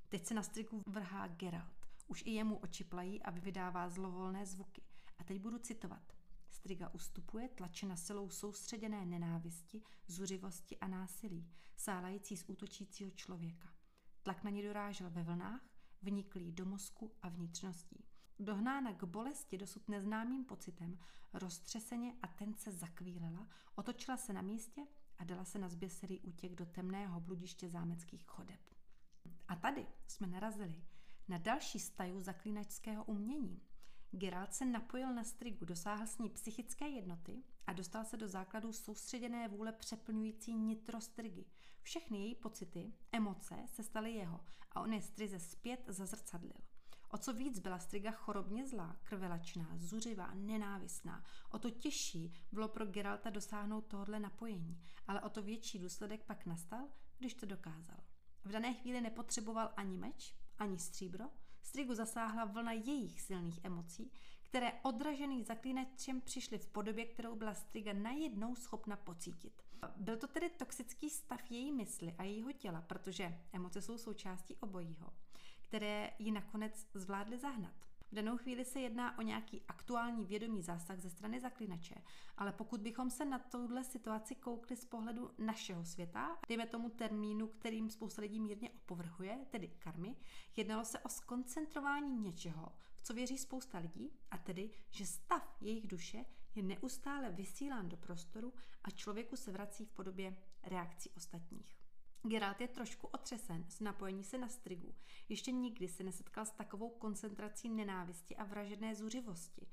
Teď 0.08 0.26
se 0.26 0.34
na 0.34 0.42
Strigu 0.42 0.82
vrhá 0.86 1.26
Geralt. 1.26 1.86
Už 2.06 2.22
i 2.26 2.30
jemu 2.30 2.56
oči 2.56 2.84
plají 2.84 3.22
a 3.22 3.30
vydává 3.30 3.88
zlovolné 3.88 4.46
zvuky. 4.46 4.82
A 5.18 5.24
teď 5.24 5.40
budu 5.40 5.58
citovat. 5.58 6.13
Striga 6.64 6.88
ustupuje, 6.94 7.48
tlačena 7.48 7.96
silou 7.96 8.30
soustředěné 8.30 9.06
nenávisti, 9.06 9.82
zuřivosti 10.06 10.78
a 10.78 10.88
násilí, 10.88 11.50
sálající 11.76 12.36
z 12.36 12.44
útočícího 12.48 13.10
člověka. 13.10 13.68
Tlak 14.22 14.44
na 14.44 14.50
ně 14.50 14.62
dorážel 14.62 15.10
ve 15.10 15.22
vlnách, 15.22 15.60
vniklý 16.02 16.52
do 16.52 16.64
mozku 16.64 17.14
a 17.22 17.28
vnitřností. 17.28 18.04
Dohnána 18.38 18.92
k 18.92 19.04
bolesti 19.04 19.58
dosud 19.58 19.88
neznámým 19.88 20.44
pocitem, 20.44 20.98
roztřeseně 21.32 22.14
a 22.22 22.26
ten 22.26 22.54
se 22.54 22.72
zakvílela, 22.72 23.48
otočila 23.74 24.16
se 24.16 24.32
na 24.32 24.42
místě 24.42 24.86
a 25.18 25.24
dala 25.24 25.44
se 25.44 25.58
na 25.58 25.68
zběsilý 25.68 26.20
útěk 26.20 26.54
do 26.54 26.66
temného 26.66 27.20
bludiště 27.20 27.68
zámeckých 27.68 28.26
chodeb. 28.26 28.60
A 29.48 29.56
tady 29.56 29.86
jsme 30.06 30.26
narazili 30.26 30.84
na 31.28 31.38
další 31.38 31.78
staju 31.78 32.20
zaklínačského 32.20 33.04
umění, 33.04 33.62
Geralt 34.16 34.52
se 34.52 34.64
napojil 34.64 35.14
na 35.14 35.24
strigu, 35.24 35.64
dosáhl 35.64 36.06
s 36.06 36.18
ní 36.18 36.28
psychické 36.30 36.88
jednoty 36.88 37.42
a 37.66 37.72
dostal 37.72 38.04
se 38.04 38.16
do 38.16 38.28
základů 38.28 38.72
soustředěné 38.72 39.48
vůle 39.48 39.72
přeplňující 39.72 40.54
nitro 40.54 41.00
strigy. 41.00 41.44
Všechny 41.82 42.18
její 42.18 42.34
pocity, 42.34 42.92
emoce 43.12 43.54
se 43.66 43.82
staly 43.82 44.12
jeho 44.12 44.40
a 44.72 44.80
on 44.80 44.92
je 44.92 45.02
strize 45.02 45.38
zpět 45.38 45.84
zazrcadlil. 45.86 46.60
O 47.08 47.18
co 47.18 47.32
víc 47.32 47.58
byla 47.58 47.78
striga 47.78 48.10
chorobně 48.10 48.66
zlá, 48.66 48.96
krvelačná, 49.02 49.68
zuřivá, 49.76 50.34
nenávistná, 50.34 51.24
o 51.50 51.58
to 51.58 51.70
těžší 51.70 52.34
bylo 52.52 52.68
pro 52.68 52.86
Geralta 52.86 53.30
dosáhnout 53.30 53.86
tohohle 53.86 54.20
napojení, 54.20 54.80
ale 55.06 55.20
o 55.20 55.28
to 55.28 55.42
větší 55.42 55.78
důsledek 55.78 56.24
pak 56.24 56.46
nastal, 56.46 56.88
když 57.18 57.34
to 57.34 57.46
dokázal. 57.46 57.98
V 58.44 58.52
dané 58.52 58.74
chvíli 58.74 59.00
nepotřeboval 59.00 59.72
ani 59.76 59.98
meč, 59.98 60.36
ani 60.58 60.78
stříbro, 60.78 61.24
Strigu 61.64 61.94
zasáhla 61.94 62.44
vlna 62.44 62.72
jejich 62.72 63.20
silných 63.20 63.64
emocí, 63.64 64.10
které 64.42 64.72
odražený 64.82 65.42
zaklínačem 65.42 66.20
přišly 66.20 66.58
v 66.58 66.66
podobě, 66.66 67.04
kterou 67.04 67.36
byla 67.36 67.54
Striga 67.54 67.92
najednou 67.92 68.54
schopna 68.56 68.96
pocítit. 68.96 69.62
Byl 69.96 70.16
to 70.16 70.26
tedy 70.26 70.50
toxický 70.50 71.10
stav 71.10 71.50
její 71.50 71.72
mysli 71.72 72.14
a 72.18 72.22
jejího 72.22 72.52
těla, 72.52 72.80
protože 72.80 73.40
emoce 73.52 73.82
jsou 73.82 73.98
součástí 73.98 74.56
obojího, 74.56 75.12
které 75.60 76.10
ji 76.18 76.30
nakonec 76.30 76.86
zvládly 76.94 77.38
zahnat. 77.38 77.74
V 78.14 78.16
danou 78.16 78.36
chvíli 78.36 78.64
se 78.64 78.80
jedná 78.80 79.18
o 79.18 79.22
nějaký 79.22 79.62
aktuální 79.68 80.24
vědomý 80.26 80.62
zásah 80.62 80.98
ze 80.98 81.10
strany 81.10 81.40
zaklinače, 81.40 81.94
ale 82.36 82.52
pokud 82.52 82.80
bychom 82.80 83.10
se 83.10 83.24
na 83.24 83.38
tuhle 83.38 83.84
situaci 83.84 84.34
koukli 84.34 84.76
z 84.76 84.84
pohledu 84.84 85.30
našeho 85.38 85.84
světa, 85.84 86.38
dejme 86.48 86.66
tomu 86.66 86.90
termínu, 86.90 87.46
kterým 87.46 87.90
spousta 87.90 88.22
lidí 88.22 88.40
mírně 88.40 88.70
opovrhuje, 88.70 89.38
tedy 89.50 89.68
karmy, 89.68 90.16
jednalo 90.56 90.84
se 90.84 90.98
o 90.98 91.08
skoncentrování 91.08 92.18
něčeho, 92.18 92.72
v 92.94 93.02
co 93.02 93.14
věří 93.14 93.38
spousta 93.38 93.78
lidí, 93.78 94.10
a 94.30 94.38
tedy, 94.38 94.70
že 94.90 95.06
stav 95.06 95.56
jejich 95.60 95.86
duše 95.86 96.24
je 96.54 96.62
neustále 96.62 97.30
vysílán 97.30 97.88
do 97.88 97.96
prostoru 97.96 98.52
a 98.84 98.90
člověku 98.90 99.36
se 99.36 99.52
vrací 99.52 99.84
v 99.84 99.92
podobě 99.92 100.36
reakcí 100.62 101.10
ostatních. 101.10 101.83
Geralt 102.26 102.60
je 102.60 102.68
trošku 102.68 103.06
otřesen 103.06 103.64
z 103.68 103.80
napojení 103.80 104.24
se 104.24 104.38
na 104.38 104.48
strigu. 104.48 104.94
Ještě 105.28 105.52
nikdy 105.52 105.88
se 105.88 106.04
nesetkal 106.04 106.46
s 106.46 106.50
takovou 106.50 106.90
koncentrací 106.90 107.68
nenávisti 107.68 108.36
a 108.36 108.44
vražené 108.44 108.94
zuřivosti. 108.94 109.66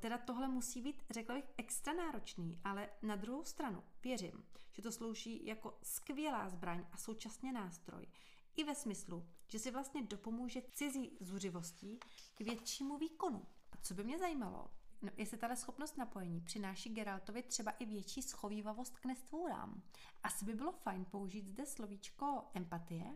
Teda 0.00 0.18
tohle 0.18 0.48
musí 0.48 0.80
být, 0.80 1.02
řekla 1.10 1.34
bych, 1.34 1.44
extra 1.56 1.92
náročný, 1.92 2.60
ale 2.64 2.88
na 3.02 3.16
druhou 3.16 3.44
stranu 3.44 3.82
věřím, 4.02 4.44
že 4.72 4.82
to 4.82 4.92
slouží 4.92 5.46
jako 5.46 5.78
skvělá 5.82 6.48
zbraň 6.48 6.86
a 6.92 6.96
současně 6.96 7.52
nástroj. 7.52 8.06
I 8.56 8.64
ve 8.64 8.74
smyslu, 8.74 9.28
že 9.48 9.58
si 9.58 9.70
vlastně 9.70 10.02
dopomůže 10.02 10.62
cizí 10.72 11.16
zuřivostí 11.20 11.98
k 12.34 12.40
většímu 12.40 12.98
výkonu. 12.98 13.46
A 13.72 13.76
co 13.76 13.94
by 13.94 14.04
mě 14.04 14.18
zajímalo, 14.18 14.70
No, 15.04 15.10
jestli 15.16 15.38
tahle 15.38 15.56
schopnost 15.56 15.96
napojení 15.98 16.40
přináší 16.40 16.94
Geraltovi 16.94 17.42
třeba 17.42 17.70
i 17.70 17.86
větší 17.86 18.22
schovývavost 18.22 18.98
k 18.98 19.04
nestvůrám. 19.04 19.82
Asi 20.22 20.44
by 20.44 20.54
bylo 20.54 20.72
fajn 20.72 21.04
použít 21.04 21.48
zde 21.48 21.66
slovíčko 21.66 22.44
empatie, 22.54 23.14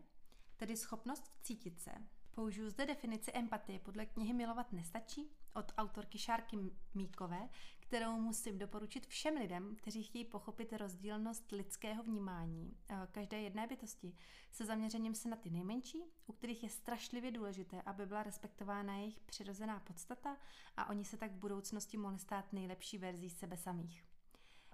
tedy 0.57 0.77
schopnost 0.77 1.33
cítit 1.43 1.81
se. 1.81 1.91
Použiju 2.31 2.71
zde 2.71 2.87
definici 2.87 3.33
empatie 3.35 3.79
podle 3.79 4.07
knihy 4.07 4.33
Milovat 4.33 4.73
nestačí 4.73 5.31
od 5.55 5.73
autorky 5.77 6.19
Šárky 6.19 6.57
Míkové, 6.95 7.49
kterou 7.89 8.21
musím 8.21 8.59
doporučit 8.59 9.07
všem 9.07 9.37
lidem, 9.37 9.77
kteří 9.77 10.03
chtějí 10.03 10.25
pochopit 10.25 10.73
rozdílnost 10.73 11.53
lidského 11.53 12.03
vnímání 12.03 12.77
eh, 12.89 13.09
každé 13.13 13.41
jedné 13.41 13.67
bytosti 13.67 14.15
se 14.51 14.65
zaměřením 14.65 15.15
se 15.15 15.29
na 15.29 15.37
ty 15.37 15.51
nejmenší, 15.51 16.03
u 16.27 16.33
kterých 16.33 16.63
je 16.63 16.69
strašlivě 16.69 17.31
důležité, 17.31 17.83
aby 17.83 18.07
byla 18.07 18.23
respektována 18.23 18.97
jejich 18.97 19.21
přirozená 19.21 19.81
podstata 19.81 20.37
a 20.77 20.89
oni 20.89 21.05
se 21.05 21.17
tak 21.17 21.33
v 21.33 21.39
budoucnosti 21.39 21.97
mohli 21.97 22.19
stát 22.19 22.53
nejlepší 22.53 22.99
verzí 22.99 23.31
sebe 23.31 23.57
samých. 23.57 24.05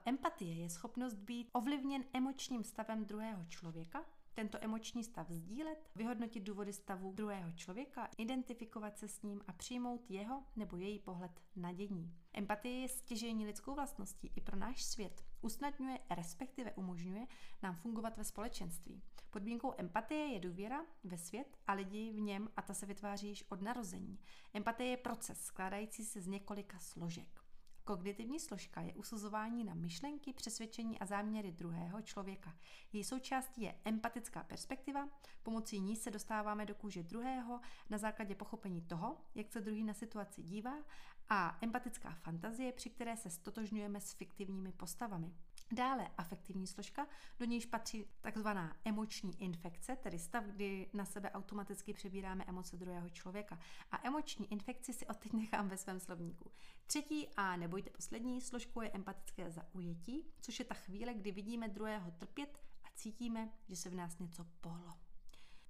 Empatie 0.07 0.55
je 0.55 0.71
schopnost 0.71 1.15
být 1.15 1.51
ovlivněn 1.53 2.05
emočním 2.13 2.65
stavem 2.65 3.05
druhého 3.05 3.45
člověka, 3.45 4.05
tento 4.35 4.59
emoční 4.61 5.05
stav 5.05 5.31
sdílet, 5.31 5.91
vyhodnotit 5.95 6.41
důvody 6.41 6.73
stavu 6.73 7.13
druhého 7.13 7.53
člověka, 7.53 8.09
identifikovat 8.19 8.99
se 8.99 9.09
s 9.09 9.23
ním 9.23 9.41
a 9.47 9.53
přijmout 9.53 10.11
jeho 10.11 10.45
nebo 10.57 10.77
její 10.77 10.99
pohled 10.99 11.41
na 11.57 11.73
dění. 11.73 12.24
Empatie 12.37 12.81
je 12.81 12.89
stěžení 12.89 13.47
lidskou 13.47 13.75
vlastností 13.75 14.33
i 14.37 14.41
pro 14.41 14.57
náš 14.57 14.83
svět. 14.83 15.25
Usnadňuje, 15.41 15.99
respektive 16.11 16.73
umožňuje 16.73 17.27
nám 17.63 17.75
fungovat 17.75 18.17
ve 18.17 18.25
společenství. 18.25 19.03
Podmínkou 19.31 19.75
empatie 19.79 20.27
je 20.27 20.41
důvěra 20.41 20.85
ve 21.05 21.19
svět 21.19 21.59
a 21.67 21.73
lidi 21.73 22.13
v 22.13 22.21
něm 22.21 22.49
a 22.57 22.63
ta 22.63 22.75
se 22.75 22.87
vytváří 22.87 23.29
již 23.29 23.45
od 23.49 23.63
narození. 23.63 24.19
Empatie 24.55 24.91
je 24.91 24.97
proces 24.97 25.45
skládající 25.45 26.05
se 26.05 26.21
z 26.21 26.27
několika 26.27 26.79
složek. 26.79 27.45
Kognitivní 27.85 28.41
složka 28.41 28.81
je 28.81 28.95
usuzování 28.95 29.65
na 29.65 29.75
myšlenky, 29.75 30.33
přesvědčení 30.33 30.99
a 30.99 31.07
záměry 31.07 31.53
druhého 31.53 32.03
člověka. 32.03 32.57
Její 32.93 33.05
součástí 33.05 33.63
je 33.63 33.75
empatická 33.85 34.43
perspektiva, 34.43 35.09
pomocí 35.43 35.81
ní 35.81 35.97
se 35.97 36.11
dostáváme 36.11 36.67
do 36.67 36.75
kůže 36.75 37.03
druhého 37.03 37.61
na 37.91 37.99
základě 37.99 38.35
pochopení 38.35 38.83
toho, 38.83 39.17
jak 39.35 39.53
se 39.53 39.61
druhý 39.61 39.85
na 39.85 39.95
situaci 39.95 40.43
dívá 40.43 40.75
a 41.29 41.59
empatická 41.63 42.11
fantazie, 42.11 42.73
při 42.73 42.91
které 42.91 43.17
se 43.17 43.31
stotožňujeme 43.31 44.01
s 44.01 44.13
fiktivními 44.13 44.73
postavami. 44.73 45.33
Dále 45.73 46.11
afektivní 46.19 46.67
složka, 46.67 47.07
do 47.39 47.45
níž 47.45 47.67
patří 47.67 48.07
takzvaná 48.21 48.77
emoční 48.85 49.43
infekce, 49.43 49.97
tedy 49.97 50.19
stav, 50.19 50.45
kdy 50.45 50.91
na 50.93 51.05
sebe 51.05 51.31
automaticky 51.31 51.95
přebíráme 51.95 52.45
emoce 52.47 52.77
druhého 52.77 53.09
člověka. 53.09 53.59
A 53.91 54.07
emoční 54.07 54.53
infekci 54.53 54.93
si 54.93 55.07
odteď 55.07 55.33
nechám 55.43 55.69
ve 55.69 55.77
svém 55.77 56.01
slovníku. 56.01 56.51
Třetí 56.87 57.29
a 57.37 57.57
nebojte 57.57 57.91
poslední 57.91 58.41
složkou 58.41 58.81
je 58.81 58.91
empatické 58.91 59.51
zaujetí, 59.51 60.27
což 60.41 60.59
je 60.59 60.65
ta 60.65 60.75
chvíle, 60.75 61.15
kdy 61.15 61.33
vidíme 61.33 61.69
druhého 61.69 62.11
trpět 62.11 62.59
a 62.85 62.89
cítíme, 62.95 63.49
že 63.69 63.77
se 63.77 63.91
v 63.91 63.95
nás 63.95 64.19
něco 64.19 64.45
pohlo. 64.61 65.04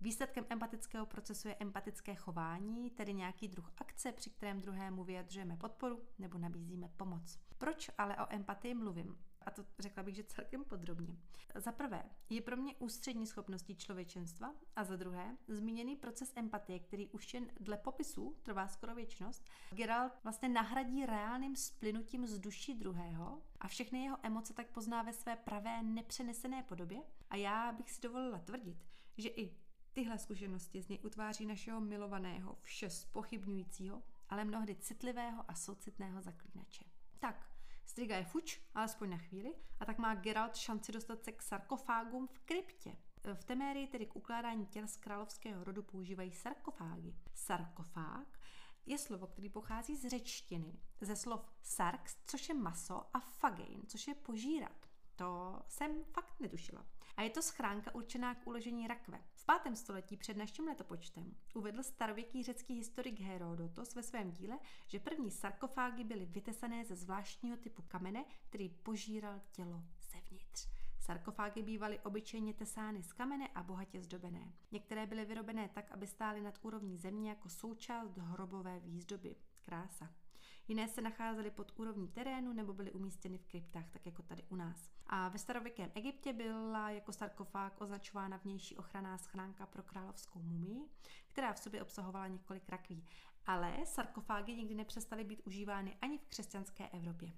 Výsledkem 0.04 0.46
empatického 0.48 1.06
procesu 1.06 1.48
je 1.48 1.56
empatické 1.60 2.14
chování, 2.14 2.90
tedy 2.90 3.14
nějaký 3.14 3.48
druh 3.48 3.72
akce, 3.78 4.12
při 4.12 4.30
kterém 4.30 4.60
druhému 4.60 5.04
vyjadřujeme 5.04 5.56
podporu 5.56 6.02
nebo 6.18 6.38
nabízíme 6.38 6.88
pomoc. 6.96 7.38
Proč 7.58 7.90
ale 7.98 8.16
o 8.16 8.26
empatii 8.34 8.74
mluvím? 8.74 9.18
a 9.46 9.50
to 9.50 9.64
řekla 9.78 10.02
bych, 10.02 10.14
že 10.14 10.24
celkem 10.24 10.64
podrobně. 10.64 11.16
Za 11.54 11.72
prvé, 11.72 12.02
je 12.30 12.40
pro 12.40 12.56
mě 12.56 12.74
ústřední 12.78 13.26
schopností 13.26 13.76
člověčenstva 13.76 14.54
a 14.76 14.84
za 14.84 14.96
druhé, 14.96 15.36
zmíněný 15.48 15.96
proces 15.96 16.32
empatie, 16.36 16.78
který 16.78 17.08
už 17.08 17.34
jen 17.34 17.50
dle 17.60 17.76
popisů 17.76 18.36
trvá 18.42 18.68
skoro 18.68 18.94
věčnost, 18.94 19.44
Geralt 19.70 20.12
vlastně 20.24 20.48
nahradí 20.48 21.06
reálným 21.06 21.56
splynutím 21.56 22.26
z 22.26 22.38
duší 22.38 22.74
druhého 22.74 23.42
a 23.60 23.68
všechny 23.68 24.04
jeho 24.04 24.16
emoce 24.22 24.54
tak 24.54 24.66
pozná 24.66 25.02
ve 25.02 25.12
své 25.12 25.36
pravé 25.36 25.82
nepřenesené 25.82 26.62
podobě 26.62 27.02
a 27.30 27.36
já 27.36 27.72
bych 27.72 27.90
si 27.90 28.00
dovolila 28.00 28.38
tvrdit, 28.38 28.76
že 29.18 29.28
i 29.28 29.63
tyhle 29.94 30.18
zkušenosti 30.18 30.82
z 30.82 30.88
něj 30.88 30.98
utváří 31.02 31.46
našeho 31.46 31.80
milovaného, 31.80 32.58
vše 32.62 32.90
spochybňujícího, 32.90 34.02
ale 34.28 34.44
mnohdy 34.44 34.76
citlivého 34.76 35.44
a 35.48 35.54
soucitného 35.54 36.22
zaklínače. 36.22 36.84
Tak, 37.18 37.54
Striga 37.86 38.16
je 38.16 38.24
fuč, 38.24 38.60
alespoň 38.74 39.10
na 39.10 39.18
chvíli, 39.18 39.54
a 39.80 39.84
tak 39.84 39.98
má 39.98 40.14
Geralt 40.14 40.56
šanci 40.56 40.92
dostat 40.92 41.24
se 41.24 41.32
k 41.32 41.42
sarkofágům 41.42 42.26
v 42.26 42.38
kryptě. 42.38 42.96
V 43.34 43.44
Temérii 43.44 43.86
tedy 43.86 44.06
k 44.06 44.16
ukládání 44.16 44.66
těl 44.66 44.88
z 44.88 44.96
královského 44.96 45.64
rodu 45.64 45.82
používají 45.82 46.32
sarkofágy. 46.32 47.14
Sarkofág 47.34 48.38
je 48.86 48.98
slovo, 48.98 49.26
který 49.26 49.48
pochází 49.48 49.96
z 49.96 50.08
řečtiny, 50.08 50.78
ze 51.00 51.16
slov 51.16 51.52
sarx, 51.62 52.16
což 52.26 52.48
je 52.48 52.54
maso, 52.54 53.16
a 53.16 53.20
fagein, 53.20 53.82
což 53.86 54.06
je 54.06 54.14
požírat. 54.14 54.88
To 55.16 55.60
jsem 55.68 56.04
fakt 56.04 56.40
netušila. 56.40 56.86
A 57.16 57.22
je 57.22 57.30
to 57.30 57.42
schránka 57.42 57.94
určená 57.94 58.34
k 58.34 58.46
uložení 58.46 58.86
rakve. 58.86 59.20
V 59.34 59.44
pátém 59.44 59.76
století 59.76 60.16
před 60.16 60.36
naším 60.36 60.66
letopočtem 60.66 61.34
uvedl 61.54 61.82
starověký 61.82 62.42
řecký 62.42 62.74
historik 62.74 63.20
Herodotos 63.20 63.94
ve 63.94 64.02
svém 64.02 64.32
díle, 64.32 64.58
že 64.86 65.00
první 65.00 65.30
sarkofágy 65.30 66.04
byly 66.04 66.26
vytesané 66.26 66.84
ze 66.84 66.96
zvláštního 66.96 67.56
typu 67.56 67.82
kamene, 67.82 68.24
který 68.48 68.68
požíral 68.68 69.40
tělo 69.52 69.82
zevnitř. 70.12 70.68
Sarkofágy 71.00 71.62
bývaly 71.62 72.00
obyčejně 72.00 72.54
tesány 72.54 73.02
z 73.02 73.12
kamene 73.12 73.48
a 73.54 73.62
bohatě 73.62 74.00
zdobené. 74.00 74.52
Některé 74.72 75.06
byly 75.06 75.24
vyrobené 75.24 75.68
tak, 75.68 75.92
aby 75.92 76.06
stály 76.06 76.40
nad 76.40 76.58
úrovní 76.62 76.96
země 76.96 77.30
jako 77.30 77.48
součást 77.48 78.16
hrobové 78.16 78.80
výzdoby. 78.80 79.36
Krása. 79.60 80.23
Jiné 80.68 80.88
se 80.88 81.00
nacházely 81.00 81.50
pod 81.50 81.72
úrovní 81.76 82.08
terénu 82.08 82.52
nebo 82.52 82.72
byly 82.72 82.92
umístěny 82.92 83.38
v 83.38 83.44
kryptách, 83.44 83.90
tak 83.90 84.06
jako 84.06 84.22
tady 84.22 84.42
u 84.48 84.56
nás. 84.56 84.90
A 85.06 85.28
ve 85.28 85.38
starověkém 85.38 85.90
Egyptě 85.94 86.32
byla 86.32 86.90
jako 86.90 87.12
sarkofág 87.12 87.80
označována 87.80 88.36
vnější 88.36 88.76
ochranná 88.76 89.18
schránka 89.18 89.66
pro 89.66 89.82
královskou 89.82 90.42
mumii, 90.42 90.88
která 91.28 91.52
v 91.52 91.58
sobě 91.58 91.82
obsahovala 91.82 92.26
několik 92.26 92.68
rakví. 92.68 93.04
Ale 93.46 93.76
sarkofágy 93.84 94.56
nikdy 94.56 94.74
nepřestaly 94.74 95.24
být 95.24 95.42
užívány 95.46 95.96
ani 96.02 96.18
v 96.18 96.26
křesťanské 96.26 96.88
Evropě. 96.88 97.32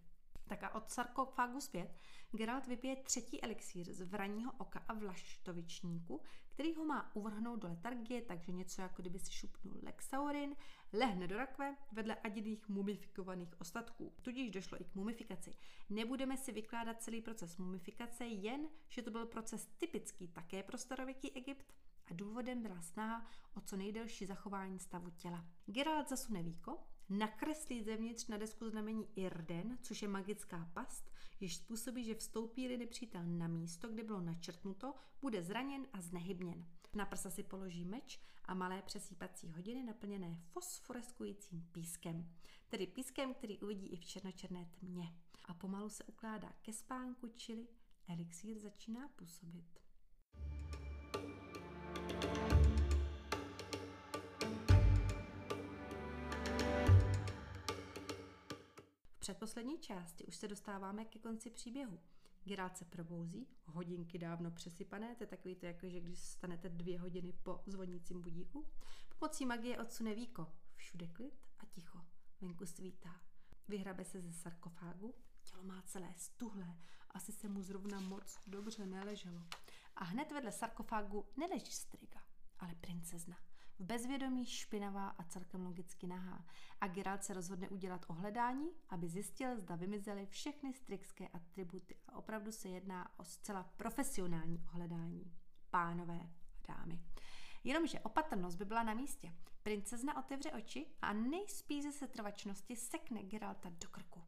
Tak 0.49 0.63
a 0.63 0.75
od 0.75 0.91
sarkofágu 0.91 1.61
zpět 1.61 1.95
Geralt 2.33 2.67
vypije 2.67 2.97
třetí 2.97 3.43
elixír 3.43 3.93
z 3.93 4.03
vraního 4.03 4.53
oka 4.59 4.85
a 4.89 4.95
vlaštovičníku, 4.95 6.23
který 6.49 6.75
ho 6.75 6.85
má 6.85 7.17
uvrhnout 7.17 7.57
do 7.57 7.69
letargie, 7.69 8.23
takže 8.23 8.53
něco 8.53 8.83
jako 8.83 9.03
kdyby 9.03 9.19
si 9.19 9.33
šupnul 9.33 9.81
Lexaurin, 9.83 10.57
lehne 10.93 11.29
do 11.29 11.37
rakve 11.37 11.77
vedle 11.93 12.15
adiných 12.15 12.69
mumifikovaných 12.69 13.61
ostatků. 13.61 14.15
Tudíž 14.23 14.51
došlo 14.51 14.81
i 14.81 14.85
k 14.85 14.95
mumifikaci. 14.95 15.55
Nebudeme 15.91 16.37
si 16.37 16.53
vykládat 16.53 17.03
celý 17.03 17.21
proces 17.21 17.57
mumifikace, 17.57 18.25
jen, 18.25 18.69
že 18.89 19.03
to 19.03 19.11
byl 19.11 19.27
proces 19.27 19.67
typický 19.67 20.29
také 20.29 20.63
pro 20.63 20.79
starověký 20.79 21.33
Egypt, 21.33 21.73
a 22.11 22.15
důvodem 22.15 22.63
byla 22.63 22.83
snaha 22.83 23.27
o 23.55 23.61
co 23.61 23.77
nejdelší 23.77 24.27
zachování 24.27 24.79
stavu 24.79 25.11
těla. 25.11 25.45
Geralt 25.67 26.09
zasune 26.09 26.43
víko, 26.43 26.79
nakreslí 27.09 27.83
zevnitř 27.83 28.27
na 28.27 28.37
desku 28.37 28.69
znamení 28.69 29.09
Irden, 29.17 29.79
což 29.83 30.03
je 30.03 30.09
magická 30.09 30.71
past, 30.75 31.11
jež 31.41 31.57
způsobí, 31.57 32.05
že 32.05 32.15
vstoupí 32.15 32.77
nepřítel 32.77 33.27
na 33.27 33.49
místo, 33.49 33.89
kde 33.89 34.05
bylo 34.05 34.21
načrtnuto, 34.21 34.95
bude 35.21 35.43
zraněn 35.43 35.87
a 35.93 36.01
znehybněn. 36.01 36.67
Na 36.95 37.07
prsa 37.07 37.31
si 37.31 37.43
položí 37.43 37.85
meč 37.85 38.21
a 38.45 38.55
malé 38.55 38.83
přesýpací 38.83 39.51
hodiny 39.51 39.83
naplněné 39.83 40.41
fosforeskujícím 40.53 41.69
pískem. 41.73 42.31
Tedy 42.69 42.87
pískem, 42.87 43.35
který 43.35 43.59
uvidí 43.59 43.87
i 43.87 43.97
v 43.97 44.05
černočerné 44.05 44.71
tmě. 44.79 45.15
A 45.45 45.55
pomalu 45.55 45.89
se 45.89 46.05
ukládá 46.05 46.53
ke 46.63 46.73
spánku, 46.73 47.29
čili 47.29 47.69
elixír 48.09 48.59
začíná 48.59 49.09
působit. 49.09 49.86
Předposlední 59.27 59.79
části 59.79 60.27
už 60.27 60.37
se 60.37 60.49
dostáváme 60.49 61.05
ke 61.05 61.19
konci 61.19 61.51
příběhu. 61.51 62.01
Geralt 62.45 62.77
se 62.77 62.85
probouzí, 62.85 63.47
hodinky 63.65 64.19
dávno 64.19 64.51
přesypané, 64.51 65.15
to 65.15 65.23
je 65.23 65.27
takový 65.27 65.55
to, 65.55 65.67
jako 65.67 65.89
že 65.89 66.01
když 66.01 66.19
stanete 66.19 66.69
dvě 66.69 67.01
hodiny 67.01 67.33
po 67.33 67.63
zvonícím 67.67 68.23
budíku. 68.23 68.67
Pomocí 69.19 69.47
magie 69.47 69.79
odsune 69.79 70.15
víko, 70.15 70.53
všude 70.77 71.07
klid 71.07 71.47
a 71.59 71.65
ticho, 71.65 71.99
venku 72.41 72.67
svítá. 72.67 73.21
Vyhrabe 73.69 74.05
se 74.05 74.21
ze 74.21 74.33
sarkofágu, 74.33 75.15
tělo 75.43 75.63
má 75.63 75.83
celé 75.83 76.15
stuhlé, 76.17 76.79
asi 77.11 77.33
se 77.33 77.49
mu 77.49 77.63
zrovna 77.63 78.01
moc 78.01 78.39
dobře 78.47 78.87
neleželo. 78.87 79.43
A 79.97 80.05
hned 80.05 80.33
vedle 80.33 80.53
sarkofágu 80.53 81.27
neleží 81.37 81.73
striga, 81.73 82.21
ale 82.59 82.75
princezna 82.75 83.37
v 83.79 83.85
bezvědomí 83.85 84.47
špinavá 84.47 85.09
a 85.09 85.23
celkem 85.23 85.67
logicky 85.67 86.07
nahá. 86.07 86.45
A 86.81 86.89
Geralt 86.89 87.25
se 87.25 87.35
rozhodne 87.35 87.69
udělat 87.69 88.07
ohledání, 88.09 88.69
aby 88.89 89.09
zjistil, 89.09 89.59
zda 89.59 89.77
vymizely 89.77 90.27
všechny 90.27 90.75
strixské 90.75 91.29
atributy 91.29 91.97
a 92.09 92.17
opravdu 92.17 92.53
se 92.53 92.69
jedná 92.69 93.19
o 93.19 93.25
zcela 93.25 93.63
profesionální 93.63 94.63
ohledání. 94.69 95.33
Pánové 95.71 96.21
a 96.21 96.73
dámy. 96.75 97.01
Jenomže 97.65 98.01
opatrnost 98.01 98.59
by 98.59 98.65
byla 98.65 98.83
na 98.83 98.95
místě. 98.95 99.35
Princezna 99.63 100.17
otevře 100.17 100.53
oči 100.53 100.87
a 101.03 101.13
nejspíš 101.13 101.83
ze 101.83 101.93
setrvačnosti 101.93 102.77
sekne 102.77 103.23
Geralta 103.23 103.69
do 103.71 103.89
krku. 103.89 104.25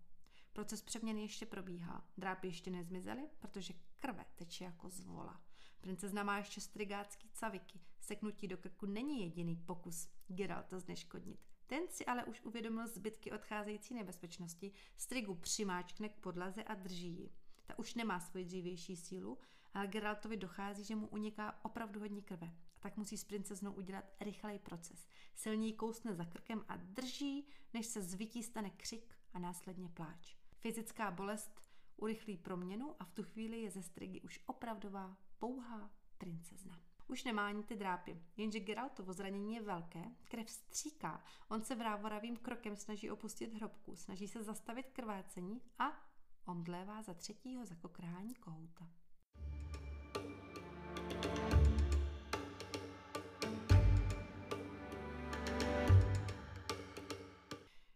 Proces 0.52 0.82
přeměny 0.82 1.22
ještě 1.22 1.46
probíhá. 1.46 2.04
Drápy 2.16 2.46
ještě 2.46 2.70
nezmizely, 2.70 3.28
protože 3.38 3.74
krve 3.98 4.24
teče 4.34 4.64
jako 4.64 4.90
z 4.90 5.00
vola. 5.00 5.40
Princezna 5.80 6.22
má 6.22 6.38
ještě 6.38 6.60
strigácký 6.60 7.30
caviky. 7.32 7.80
Seknutí 8.00 8.48
do 8.48 8.56
krku 8.56 8.86
není 8.86 9.22
jediný 9.22 9.56
pokus 9.56 10.08
Geralta 10.28 10.78
zneškodnit. 10.78 11.40
Ten 11.66 11.88
si 11.88 12.06
ale 12.06 12.24
už 12.24 12.40
uvědomil 12.40 12.88
zbytky 12.88 13.32
odcházející 13.32 13.94
nebezpečnosti, 13.94 14.72
strigu 14.96 15.34
přimáčkne 15.34 16.08
k 16.08 16.16
podlaze 16.16 16.64
a 16.64 16.74
drží 16.74 17.08
ji. 17.08 17.30
Ta 17.66 17.78
už 17.78 17.94
nemá 17.94 18.20
svoji 18.20 18.44
dřívější 18.44 18.96
sílu, 18.96 19.38
ale 19.74 19.86
Geraltovi 19.86 20.36
dochází, 20.36 20.84
že 20.84 20.96
mu 20.96 21.06
uniká 21.06 21.64
opravdu 21.64 22.00
hodně 22.00 22.22
krve. 22.22 22.46
A 22.46 22.80
tak 22.80 22.96
musí 22.96 23.18
s 23.18 23.24
princeznou 23.24 23.72
udělat 23.72 24.04
rychlej 24.20 24.58
proces. 24.58 25.08
Silněji 25.34 25.72
kousne 25.72 26.14
za 26.14 26.24
krkem 26.24 26.64
a 26.68 26.76
drží, 26.76 27.46
než 27.74 27.86
se 27.86 28.02
zvití 28.02 28.42
stane 28.42 28.70
křik 28.70 29.14
a 29.32 29.38
následně 29.38 29.88
pláč. 29.88 30.36
Fyzická 30.58 31.10
bolest 31.10 31.62
urychlí 31.96 32.36
proměnu 32.36 32.96
a 32.98 33.04
v 33.04 33.12
tu 33.12 33.22
chvíli 33.22 33.60
je 33.60 33.70
ze 33.70 33.82
strigy 33.82 34.20
už 34.20 34.40
opravdová, 34.46 35.16
pouhá 35.38 35.90
princezna. 36.18 36.80
Už 37.06 37.24
nemá 37.24 37.46
ani 37.46 37.62
ty 37.62 37.76
drápy, 37.76 38.22
jenže 38.36 38.60
Geraltovo 38.60 39.12
zranění 39.12 39.54
je 39.54 39.62
velké, 39.62 40.04
krev 40.24 40.50
stříká, 40.50 41.24
on 41.48 41.62
se 41.62 41.74
vrávoravým 41.74 42.36
krokem 42.36 42.76
snaží 42.76 43.10
opustit 43.10 43.54
hrobku, 43.54 43.96
snaží 43.96 44.28
se 44.28 44.42
zastavit 44.42 44.90
krvácení 44.92 45.60
a 45.78 46.08
omdlévá 46.46 47.02
za 47.02 47.14
třetího 47.14 47.64
zakokrání 47.64 48.34
kohouta. 48.34 48.88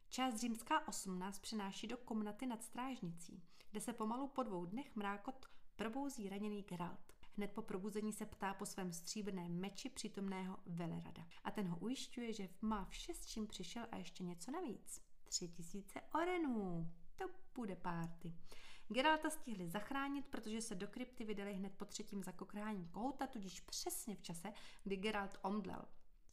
Část 0.08 0.36
římská 0.36 0.88
8 0.88 1.18
nás 1.18 1.38
přenáší 1.38 1.86
do 1.86 1.96
komnaty 1.96 2.46
nad 2.46 2.62
strážnicí, 2.62 3.42
kde 3.70 3.80
se 3.80 3.92
pomalu 3.92 4.28
po 4.28 4.42
dvou 4.42 4.66
dnech 4.66 4.96
mrákot 4.96 5.46
probouzí 5.76 6.28
raněný 6.28 6.62
Geralt. 6.62 7.11
Hned 7.36 7.52
po 7.52 7.62
probuzení 7.62 8.12
se 8.12 8.26
ptá 8.26 8.54
po 8.54 8.66
svém 8.66 8.92
stříbrném 8.92 9.60
meči 9.60 9.88
přítomného 9.88 10.58
Velerada. 10.66 11.26
A 11.44 11.50
ten 11.50 11.68
ho 11.68 11.78
ujišťuje, 11.78 12.32
že 12.32 12.48
má 12.60 12.84
vše, 12.84 13.14
s 13.14 13.26
čím 13.26 13.46
přišel 13.46 13.86
a 13.92 13.96
ještě 13.96 14.24
něco 14.24 14.50
navíc. 14.50 15.02
Tři 15.24 15.48
tisíce 15.48 16.00
orenů. 16.14 16.92
To 17.16 17.24
bude 17.54 17.76
párty. 17.76 18.32
Geralta 18.88 19.30
stihli 19.30 19.68
zachránit, 19.68 20.26
protože 20.26 20.60
se 20.60 20.74
do 20.74 20.88
krypty 20.88 21.24
vydali 21.24 21.54
hned 21.54 21.72
po 21.76 21.84
třetím 21.84 22.22
zakokrání 22.22 22.88
kouta, 22.88 23.26
tudíž 23.26 23.60
přesně 23.60 24.16
v 24.16 24.22
čase, 24.22 24.52
kdy 24.84 24.96
Geralt 24.96 25.38
omdlel. 25.42 25.84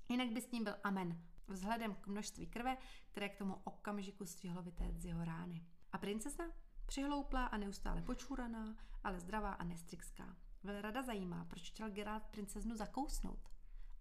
Jinak 0.09 0.29
by 0.29 0.41
s 0.41 0.51
ním 0.51 0.63
byl 0.63 0.75
amen, 0.83 1.21
vzhledem 1.47 1.95
k 1.95 2.07
množství 2.07 2.47
krve, 2.47 2.77
které 3.11 3.29
k 3.29 3.37
tomu 3.37 3.55
okamžiku 3.63 4.25
stihlo 4.25 4.61
vytéct 4.61 5.01
z 5.01 5.05
jeho 5.05 5.25
rány. 5.25 5.65
A 5.91 5.97
princezna? 5.97 6.45
Přihlouplá 6.85 7.45
a 7.45 7.57
neustále 7.57 8.01
počúraná, 8.01 8.75
ale 9.03 9.19
zdravá 9.19 9.51
a 9.53 9.63
nestrikská. 9.63 10.37
Velrada 10.63 11.01
zajímá, 11.01 11.45
proč 11.45 11.69
chtěl 11.69 11.89
Geralt 11.89 12.23
princeznu 12.23 12.75
zakousnout. 12.75 13.49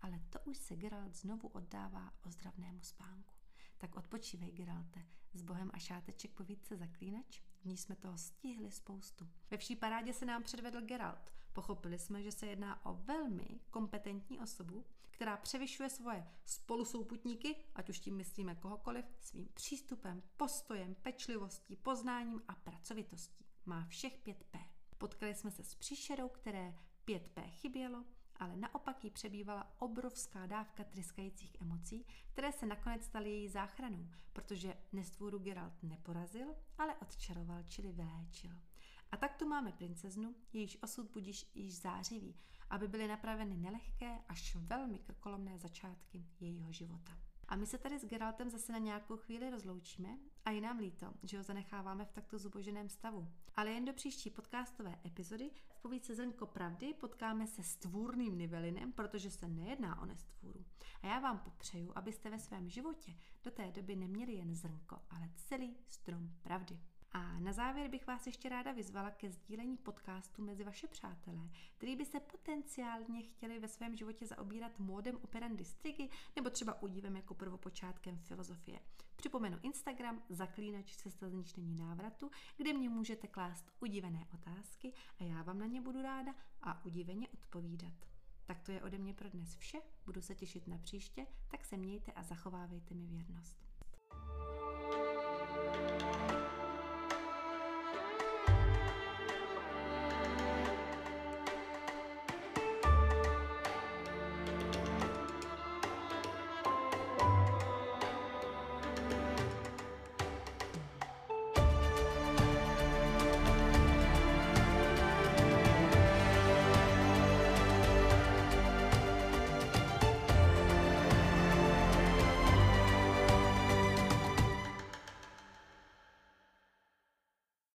Ale 0.00 0.20
to 0.30 0.38
už 0.44 0.56
se 0.56 0.76
Geralt 0.76 1.14
znovu 1.14 1.48
oddává 1.48 2.12
ozdravnému 2.26 2.82
spánku. 2.82 3.34
Tak 3.78 3.96
odpočívej, 3.96 4.52
Geralte, 4.52 5.06
s 5.34 5.42
bohem 5.42 5.70
a 5.74 5.78
šáteček 5.78 6.30
povídce 6.30 6.76
zaklínač, 6.76 7.40
v 7.61 7.64
ní 7.64 7.76
jsme 7.76 7.96
toho 7.96 8.18
stihli 8.18 8.70
spoustu. 8.70 9.28
Ve 9.50 9.56
vší 9.56 9.76
parádě 9.76 10.12
se 10.12 10.24
nám 10.24 10.42
předvedl 10.42 10.80
Geralt. 10.80 11.32
Pochopili 11.52 11.98
jsme, 11.98 12.22
že 12.22 12.32
se 12.32 12.46
jedná 12.46 12.86
o 12.86 12.94
velmi 12.94 13.61
kompetentní 13.70 14.40
osobu, 14.40 14.84
která 15.11 15.36
převyšuje 15.36 15.90
svoje 15.90 16.26
spolusouputníky, 16.44 17.56
ať 17.74 17.90
už 17.90 18.00
tím 18.00 18.16
myslíme 18.16 18.54
kohokoliv, 18.54 19.04
svým 19.20 19.48
přístupem, 19.54 20.22
postojem, 20.36 20.94
pečlivostí, 20.94 21.76
poznáním 21.76 22.42
a 22.48 22.54
pracovitostí. 22.54 23.44
Má 23.66 23.84
všech 23.84 24.24
5P. 24.24 24.77
Potkali 24.99 25.34
jsme 25.34 25.51
se 25.51 25.62
s 25.64 25.74
příšerou, 25.74 26.28
které 26.28 26.74
5P 27.07 27.51
chybělo, 27.51 28.05
ale 28.36 28.57
naopak 28.57 29.05
jí 29.05 29.11
přebývala 29.11 29.72
obrovská 29.78 30.46
dávka 30.46 30.84
tryskajících 30.84 31.57
emocí, 31.61 32.07
které 32.32 32.53
se 32.53 32.66
nakonec 32.66 33.05
staly 33.05 33.30
její 33.30 33.49
záchranou, 33.49 34.09
protože 34.32 34.74
nestvůru 34.92 35.38
Geralt 35.38 35.82
neporazil, 35.82 36.55
ale 36.78 36.94
odčaroval, 36.96 37.62
čili 37.68 37.92
vyléčil. 37.92 38.51
A 39.12 39.16
tak 39.16 39.36
tu 39.36 39.49
máme 39.49 39.72
princeznu, 39.72 40.34
jejíž 40.53 40.78
osud 40.82 41.11
budíš 41.11 41.51
již 41.55 41.80
zářivý, 41.80 42.36
aby 42.70 42.88
byly 42.88 43.09
napraveny 43.09 43.57
nelehké 43.57 44.18
až 44.28 44.55
velmi 44.55 44.99
krkolomné 44.99 45.59
začátky 45.59 46.26
jejího 46.40 46.72
života. 46.72 47.18
A 47.49 47.57
my 47.57 47.66
se 47.66 47.78
tady 47.78 47.99
s 47.99 48.05
Geraltem 48.05 48.51
zase 48.51 48.72
na 48.72 48.78
nějakou 48.78 49.16
chvíli 49.16 49.51
rozloučíme 49.51 50.18
a 50.44 50.51
je 50.51 50.61
nám 50.61 50.78
líto, 50.78 51.12
že 51.22 51.38
ho 51.38 51.44
zanecháváme 51.44 52.05
v 52.05 52.12
takto 52.12 52.38
zuboženém 52.38 52.88
stavu. 52.88 53.28
Ale 53.59 53.70
jen 53.70 53.84
do 53.84 53.92
příští 53.92 54.30
podcastové 54.30 54.98
epizody 55.06 55.50
v 55.68 55.78
povídce 55.82 56.14
Zrnko 56.14 56.46
pravdy 56.46 56.94
potkáme 56.94 57.46
se 57.46 57.62
s 57.62 57.76
tvůrným 57.76 58.38
nivelinem, 58.38 58.92
protože 58.92 59.30
se 59.30 59.48
nejedná 59.48 60.02
o 60.02 60.06
nestvůru. 60.06 60.64
A 61.02 61.06
já 61.06 61.18
vám 61.18 61.38
popřeju, 61.38 61.92
abyste 61.94 62.30
ve 62.30 62.38
svém 62.38 62.70
životě 62.70 63.14
do 63.44 63.50
té 63.50 63.72
doby 63.72 63.96
neměli 63.96 64.32
jen 64.32 64.54
zrnko, 64.54 64.98
ale 65.11 65.30
celý 65.36 65.76
strom 65.88 66.30
pravdy. 66.42 66.80
A 67.12 67.38
na 67.38 67.52
závěr 67.52 67.90
bych 67.90 68.06
vás 68.06 68.26
ještě 68.26 68.48
ráda 68.48 68.72
vyzvala 68.72 69.11
ke 69.11 69.30
sdílení 69.30 69.76
podcastu 69.76 70.42
mezi 70.42 70.64
vaše 70.64 70.86
přátelé, 70.86 71.48
který 71.76 71.96
by 71.96 72.04
se 72.04 72.20
potenciálně 72.20 73.22
chtěli 73.22 73.59
ve 73.59 73.68
svém 73.68 73.96
životě 73.96 74.26
zaobírat 74.26 74.78
módem 74.78 75.18
operandi 75.22 75.64
strigy 75.64 76.09
nebo 76.36 76.50
třeba 76.50 76.82
udívem 76.82 77.16
jako 77.16 77.34
prvopočátkem 77.34 78.18
filozofie. 78.18 78.80
Připomenu 79.16 79.59
Instagram 79.62 80.22
zaklínač 80.28 80.96
cesta 80.96 81.28
z 81.28 81.56
není 81.56 81.76
návratu, 81.76 82.30
kde 82.56 82.72
mě 82.72 82.88
můžete 82.88 83.26
klást 83.26 83.72
udivené 83.80 84.26
otázky 84.34 84.92
a 85.20 85.24
já 85.24 85.42
vám 85.42 85.59
na 85.59 85.66
ně 85.66 85.80
budu 85.80 86.02
ráda 86.02 86.34
a 86.62 86.84
udiveně 86.84 87.28
odpovídat. 87.28 87.94
Tak 88.46 88.61
to 88.61 88.72
je 88.72 88.82
ode 88.82 88.98
mě 88.98 89.14
pro 89.14 89.28
dnes 89.28 89.56
vše, 89.56 89.78
budu 90.06 90.20
se 90.20 90.34
těšit 90.34 90.66
na 90.66 90.78
příště, 90.78 91.26
tak 91.50 91.64
se 91.64 91.76
mějte 91.76 92.12
a 92.12 92.22
zachovávejte 92.22 92.94
mi 92.94 93.06
věrnost. 93.06 93.68
thank 94.11 94.94
you 94.94 95.07